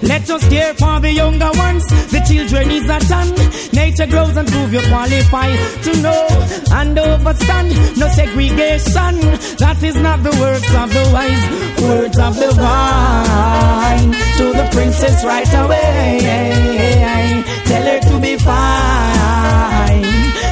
Let 0.02 0.30
us 0.30 0.48
care 0.50 0.74
for 0.74 1.00
the 1.00 1.12
younger 1.12 1.52
ones. 1.56 1.86
The 2.12 2.22
children 2.28 2.72
is 2.72 2.86
a 2.90 3.00
ton. 3.12 3.30
Nature 3.74 4.08
grows 4.08 4.36
and 4.36 4.48
prove 4.48 4.74
you 4.74 4.82
qualify 4.90 5.50
to 5.86 6.02
know 6.02 6.28
and 6.72 6.98
overstand. 6.98 7.70
No 7.98 8.08
segregation. 8.10 9.14
That 9.58 9.80
is 9.84 9.96
not 9.96 10.24
the 10.24 10.32
words 10.40 10.70
of 10.82 10.90
the 10.94 11.06
wise. 11.14 11.44
Words 11.82 12.18
of 12.20 12.36
the 12.36 12.52
wine 12.58 14.12
to 14.38 14.46
the 14.60 14.68
princess 14.72 15.24
right 15.24 15.54
away. 15.64 17.44
Tell 17.66 17.86
her 17.92 18.00
to 18.00 18.20
be 18.20 18.38
fine. 18.38 20.02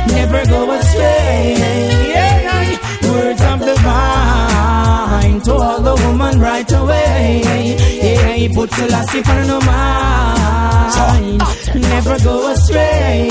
Never 0.07 0.45
go 0.45 0.71
astray. 0.71 1.80
Put 8.49 8.71
Selassie 8.71 9.21
on 9.29 9.47
no 9.47 9.59
mind. 9.61 11.41
Never 11.75 12.17
go 12.23 12.51
astray. 12.51 13.29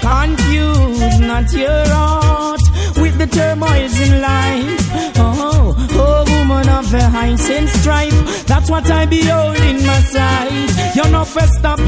Confuse 0.00 1.20
not 1.20 1.52
your 1.52 1.84
heart 1.88 2.62
with 2.96 3.18
the 3.18 3.26
turmoils 3.26 4.00
in 4.00 4.22
life. 4.22 4.90
Oh, 5.18 5.74
oh, 5.92 6.24
woman 6.32 6.68
of 6.70 6.90
the 6.90 7.04
high 7.08 7.36
sense 7.36 7.72
strife. 7.72 8.46
That's 8.46 8.70
what 8.70 8.90
I 8.90 9.04
behold 9.04 9.56
in 9.56 9.84
my 9.84 10.00
sight. 10.00 10.96
You're 10.96 11.10
not 11.10 11.28
first 11.28 11.62
up, 11.62 11.78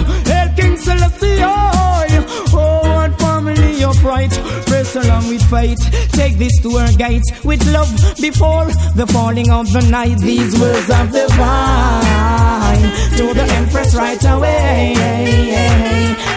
Along 5.19 5.31
with 5.31 5.51
faith. 5.51 5.79
Take 6.13 6.39
this 6.39 6.53
to 6.63 6.71
our 6.77 6.93
gates 6.93 7.45
with 7.45 7.65
love 7.73 7.91
before 8.21 8.67
the 8.95 9.07
falling 9.13 9.51
of 9.51 9.73
the 9.73 9.81
night. 9.91 10.19
These 10.19 10.61
words 10.61 10.91
of 10.91 11.11
divine 11.11 12.83
to 13.17 13.35
the 13.35 13.47
Empress 13.59 13.97
right 13.97 14.25
away. 14.25 14.95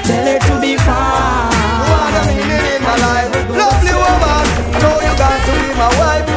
Tell 0.06 0.26
her 0.26 0.40
to 0.40 0.62
be 0.62 0.78
fine. 0.78 1.52
What 1.92 2.14
a 2.18 2.22
meaning 2.28 2.66
in 2.76 2.82
my 2.82 2.96
life. 3.06 3.32
Lovely 3.62 3.94
woman, 3.94 4.46
know 4.82 4.96
you 5.06 5.14
got 5.18 5.46
to 5.46 5.52
be 5.52 5.68
my 5.78 6.00
wife. 6.00 6.31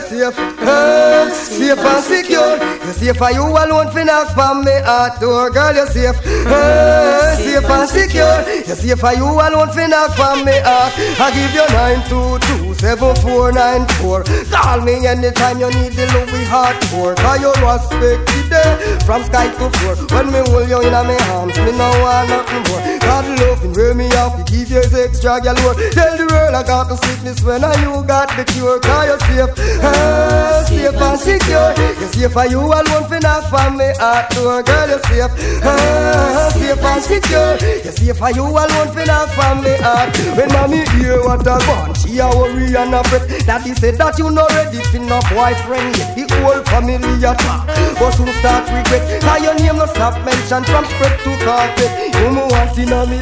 You're 0.00 0.32
safe. 0.32 0.36
Hey, 0.58 1.30
safe 1.32 1.78
and 1.78 2.04
secure. 2.04 2.56
You're 2.84 2.92
safe 2.92 3.16
for 3.16 3.30
you 3.30 3.44
alone, 3.44 3.90
fi 3.92 4.04
knock 4.04 4.28
from 4.34 4.64
me 4.64 4.72
heart 4.84 5.20
door. 5.20 5.50
Girl, 5.50 5.74
you're 5.74 5.86
safe. 5.86 6.16
Hey, 6.24 7.34
safe 7.38 7.70
and 7.70 7.88
secure. 7.88 8.36
You're 8.66 8.76
safe 8.76 8.98
for 9.00 9.12
you 9.12 9.24
alone, 9.26 9.70
fi 9.72 9.86
knock 9.86 10.12
from 10.12 10.44
me 10.44 10.52
heart. 10.60 10.92
I 11.20 11.30
give 11.32 11.54
you 11.54 11.66
nine 11.72 12.02
two 12.08 12.38
two 12.46 12.74
seven 12.74 13.14
four 13.16 13.52
nine 13.52 13.86
four. 14.00 14.24
Call 14.50 14.80
me 14.82 15.06
anytime 15.06 15.60
you 15.60 15.70
need 15.70 15.92
the 15.92 16.06
we 16.32 16.44
heart 16.44 16.82
for. 16.92 17.14
Cause 17.14 17.40
you 17.40 17.52
respect 17.64 18.45
there 18.48 19.00
from 19.06 19.24
sky 19.24 19.48
to 19.58 19.70
floor. 19.78 19.96
When 20.14 20.32
me 20.32 20.40
hold 20.50 20.68
you 20.68 20.80
in 20.82 20.92
my 20.92 21.16
arms, 21.34 21.56
me 21.58 21.72
no 21.72 21.88
want 22.02 22.28
nothing 22.30 22.62
more. 22.70 22.82
God 23.00 23.24
loving, 23.40 23.72
wear 23.74 23.94
me 23.94 24.06
off, 24.18 24.38
you 24.38 24.44
give 24.44 24.70
you 24.70 24.82
extra 24.82 25.40
galore. 25.40 25.74
Tell 25.94 26.12
the 26.16 26.26
world 26.30 26.54
I 26.54 26.62
got 26.62 26.88
the 26.88 26.96
sickness 26.96 27.42
when 27.42 27.64
I 27.64 27.74
you 27.82 28.02
got 28.04 28.28
the 28.36 28.44
cure. 28.44 28.80
Cause 28.80 29.06
you're 29.06 29.20
safe, 29.46 29.82
ah, 29.82 30.64
safe 30.66 30.94
and 30.94 31.20
secure. 31.20 31.70
You're 32.00 32.12
safe 32.12 32.32
for 32.32 32.46
you 32.46 32.60
alone, 32.60 33.04
fi 33.08 33.18
knock 33.18 33.44
from 33.50 33.76
me 33.78 33.88
heart 33.98 34.30
door. 34.30 34.62
Girl, 34.62 34.88
you're 34.88 35.02
safe, 35.06 35.62
ah, 35.62 36.50
safe 36.54 36.82
and 36.82 37.02
secure. 37.02 37.54
You're 37.84 37.92
safe 37.92 38.18
for 38.18 38.30
you 38.30 38.44
alone, 38.46 38.88
fi 38.94 39.04
knock 39.04 39.28
from 39.34 39.62
me 39.62 39.74
heart. 39.78 40.10
When 40.36 40.50
mommy 40.52 40.82
hear 40.98 41.22
what 41.22 41.46
I 41.46 41.58
want, 41.68 41.96
she 41.98 42.18
a 42.18 42.28
worry 42.28 42.74
and 42.74 42.94
a 42.94 43.02
fret. 43.04 43.24
Daddy 43.46 43.74
said 43.74 43.96
that 43.98 44.18
you 44.18 44.30
not 44.30 44.50
ready 44.52 44.82
for 44.90 44.98
no 44.98 45.18
boyfriend 45.30 45.96
yet. 45.96 46.14
The 46.16 46.24
whole 46.42 46.62
family 46.70 47.22
a 47.22 47.32
talk, 47.38 47.66
but 47.98 48.10
soon 48.18 48.32
start 48.40 48.64
regret. 48.68 49.22
Cause 49.22 49.42
your 49.42 49.54
name 49.54 49.76
no 49.76 49.86
stop 49.86 50.14
mention 50.24 50.64
from 50.64 50.84
spread 50.84 51.14
to 51.24 51.32
carpet. 51.44 51.90
You 52.16 52.28
me 52.32 52.42
want 52.52 52.76
in 52.78 52.92
a 52.92 53.00
me, 53.06 53.18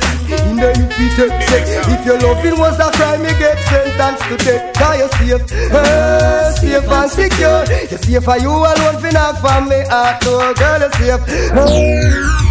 in 0.48 0.56
the 0.56 0.68
you 0.78 0.86
be 0.96 1.06
take 1.16 1.36
sex. 1.48 1.64
If 1.88 2.04
your 2.06 2.18
loving 2.20 2.58
was 2.58 2.78
a 2.78 2.90
crime, 2.96 3.22
you 3.22 3.34
get 3.38 3.58
sentenced 3.68 4.24
to 4.28 4.36
death. 4.42 4.74
Cause 4.74 4.98
you're 4.98 5.38
safe, 5.38 5.72
ah, 5.72 6.52
safe 6.58 6.88
and 6.88 7.10
secure. 7.10 7.64
You're 7.90 7.98
safe 7.98 8.24
for 8.24 8.38
you 8.38 8.50
alone, 8.50 8.96
fi 9.02 9.10
knock 9.10 9.38
from 9.40 9.68
me 9.68 9.80
heart 9.88 10.20
door. 10.22 10.54
Girl, 10.54 10.80
you're 10.80 10.92
safe. 10.98 11.22
Whoa, 11.54 11.66
whoa. 11.66 12.44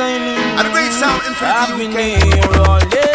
I 0.00 0.16
knew. 0.16 0.38
And 0.58 0.66
the 0.66 0.70
great 0.70 0.92
sound 0.92 1.22
in 1.26 1.34
I've 1.40 1.76
been 1.76 1.90
here 1.90 2.60
all 2.60 2.78
day 2.88 3.07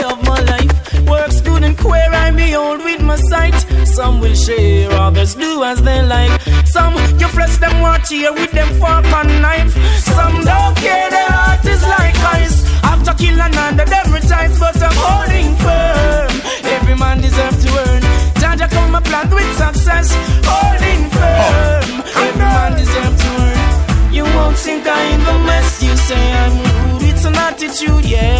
and 1.63 1.77
queer, 1.77 2.09
I 2.11 2.31
behold 2.31 2.83
with 2.83 3.01
my 3.01 3.15
sight. 3.31 3.57
Some 3.95 4.19
will 4.19 4.35
share, 4.35 4.91
others 4.91 5.35
do 5.35 5.63
as 5.63 5.81
they 5.81 6.01
like. 6.03 6.33
Some 6.65 6.93
you 7.19 7.27
flesh 7.27 7.57
them 7.57 7.81
watch 7.81 8.09
here 8.09 8.33
with 8.33 8.51
them 8.51 8.69
fork 8.79 9.05
and 9.19 9.41
knife. 9.41 9.71
Some 10.15 10.35
don't 10.49 10.75
care, 10.77 11.09
their 11.15 11.31
heart 11.37 11.65
is 11.65 11.83
like 11.95 12.17
ice. 12.39 12.57
After 12.91 13.13
kill 13.21 13.39
another, 13.39 13.85
them 13.85 14.07
retires, 14.13 14.59
but 14.59 14.75
I'm 14.87 14.97
holding 15.05 15.49
firm. 15.63 16.31
Every 16.75 16.95
man 16.95 17.21
deserves 17.21 17.59
to 17.63 17.69
earn. 17.85 18.01
Jah 18.41 18.55
Jah 18.59 18.69
come 18.75 18.95
a 18.95 19.01
plant 19.01 19.31
with 19.33 19.51
success, 19.63 20.07
holding 20.49 21.01
firm. 21.15 21.85
Every 22.25 22.45
man 22.55 22.71
deserves 22.81 23.19
to 23.23 23.29
earn. 23.45 24.13
You 24.13 24.23
won't 24.35 24.57
think 24.57 24.85
I 24.87 25.01
in 25.15 25.21
the 25.29 25.37
mess. 25.47 25.83
You 25.83 25.95
say 26.07 26.23
I'm 26.43 26.53
rude, 26.65 27.03
it's 27.09 27.25
an 27.25 27.35
attitude, 27.35 28.05
yeah. 28.05 28.32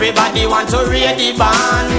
Everybody 0.00 0.46
want 0.46 0.70
to 0.70 0.80
read 0.88 1.12
the 1.20 1.36
band. 1.36 1.92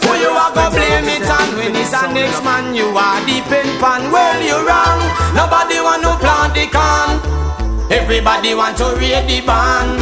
Who 0.00 0.12
you 0.16 0.32
are 0.32 0.48
go 0.56 0.72
blame 0.72 1.12
it 1.12 1.28
on 1.28 1.60
when 1.60 1.76
it's 1.76 1.92
a 1.92 2.08
next 2.08 2.40
man 2.40 2.72
you 2.74 2.88
are 2.88 3.20
the 3.28 3.36
pen 3.52 3.68
pan. 3.76 4.08
Well 4.08 4.40
you 4.40 4.56
wrong. 4.56 4.96
Nobody 5.36 5.76
want 5.84 6.08
to 6.08 6.16
plant 6.16 6.56
the 6.56 6.64
can. 6.72 7.20
Everybody 7.92 8.54
want 8.54 8.78
to 8.78 8.96
read 8.96 9.28
the 9.28 9.44
band. 9.44 10.00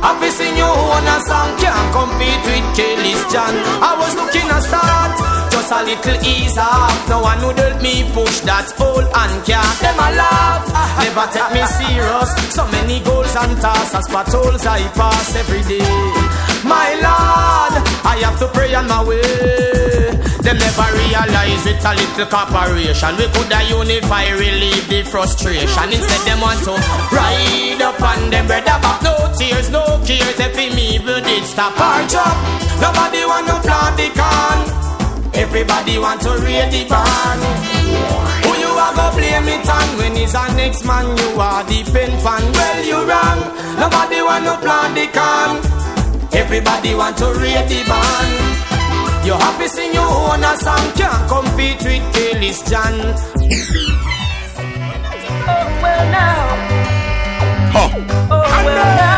Happy 0.00 0.32
sing 0.32 0.56
your 0.56 0.72
own 0.72 1.04
a 1.04 1.20
song 1.20 1.52
can't 1.60 1.92
compete 1.92 2.40
with 2.48 2.64
Kelly's 2.72 3.20
John. 3.28 3.52
I 3.84 3.92
was 4.00 4.16
looking 4.16 4.48
a 4.48 4.56
start, 4.64 5.20
just 5.56 5.72
a 5.72 5.80
little 5.82 6.18
ease 6.26 6.58
off. 6.58 7.08
No 7.08 7.22
one 7.22 7.40
help 7.40 7.80
me 7.80 8.04
push 8.12 8.40
that 8.44 8.68
old 8.76 9.08
and 9.08 9.34
can't 9.48 9.78
them 9.80 9.96
a 9.96 10.08
laugh. 10.12 10.62
Ah, 10.76 10.88
never 11.00 11.26
take 11.32 11.50
me 11.56 11.62
serious. 11.64 12.30
So 12.52 12.68
many 12.68 13.00
goals 13.00 13.32
and 13.32 13.56
tasks, 13.60 13.94
as 13.96 14.06
patrols 14.08 14.66
I 14.66 14.84
pass 14.92 15.32
every 15.34 15.64
day. 15.64 15.86
My 16.60 16.92
Lord, 17.00 17.74
I 18.04 18.20
have 18.26 18.38
to 18.40 18.48
pray 18.52 18.74
on 18.74 18.88
my 18.88 19.00
way. 19.00 19.24
Them 20.44 20.58
never 20.60 20.88
realize 20.92 21.64
with 21.64 21.88
a 21.88 21.92
little 21.96 22.26
cooperation 22.28 23.16
we 23.16 23.26
could 23.32 23.50
have 23.50 23.66
unify, 23.70 24.28
relieve 24.36 24.86
the 24.92 25.02
frustration. 25.08 25.88
Instead, 25.88 26.22
them 26.28 26.40
want 26.44 26.60
to 26.68 26.74
ride 27.10 27.80
up 27.80 28.00
on 28.02 28.30
them 28.30 28.46
brother 28.46 28.78
back. 28.84 29.00
No 29.02 29.14
tears, 29.34 29.70
no 29.70 29.82
cares. 30.04 30.38
If 30.38 30.54
him 30.54 30.76
evil 30.78 31.20
did 31.24 31.44
stop 31.48 31.74
our 31.80 32.04
job, 32.06 32.36
nobody 32.78 33.24
want 33.24 33.46
to 33.48 33.56
plant 33.64 33.96
the 33.96 34.10
can. 34.12 34.75
Everybody 35.36 35.98
want 35.98 36.20
to 36.22 36.30
read 36.40 36.72
the 36.72 36.84
band. 36.88 37.42
Who 38.44 38.52
you 38.58 38.72
are 38.72 38.94
go 38.96 39.10
blame 39.16 39.48
it 39.48 39.68
on 39.68 39.88
when 39.98 40.16
he's 40.16 40.34
a 40.34 40.48
next 40.56 40.84
man? 40.84 41.06
You 41.16 41.40
are 41.40 41.62
the 41.64 41.84
pen 41.92 42.10
fan. 42.24 42.42
Well, 42.52 42.84
you 42.84 42.98
wrong. 43.04 43.40
Nobody 43.78 44.22
want 44.22 44.44
to 44.46 44.56
plant 44.64 44.94
the 44.96 45.06
can. 45.12 45.60
Everybody 46.32 46.94
want 46.94 47.16
to 47.18 47.26
read 47.40 47.68
the 47.68 47.84
band. 47.84 48.56
You 49.26 49.32
happy 49.34 49.68
sing 49.68 49.92
your 49.92 50.06
own 50.06 50.44
a 50.44 50.56
song, 50.56 50.92
can't 50.94 51.28
compete 51.28 51.82
with 51.82 52.14
Kelly's 52.14 52.62
John. 52.70 52.94
Oh, 55.48 55.66
well, 55.82 56.04
now. 56.12 56.46
Oh, 57.74 57.90
well, 58.30 58.96
now, 59.02 59.15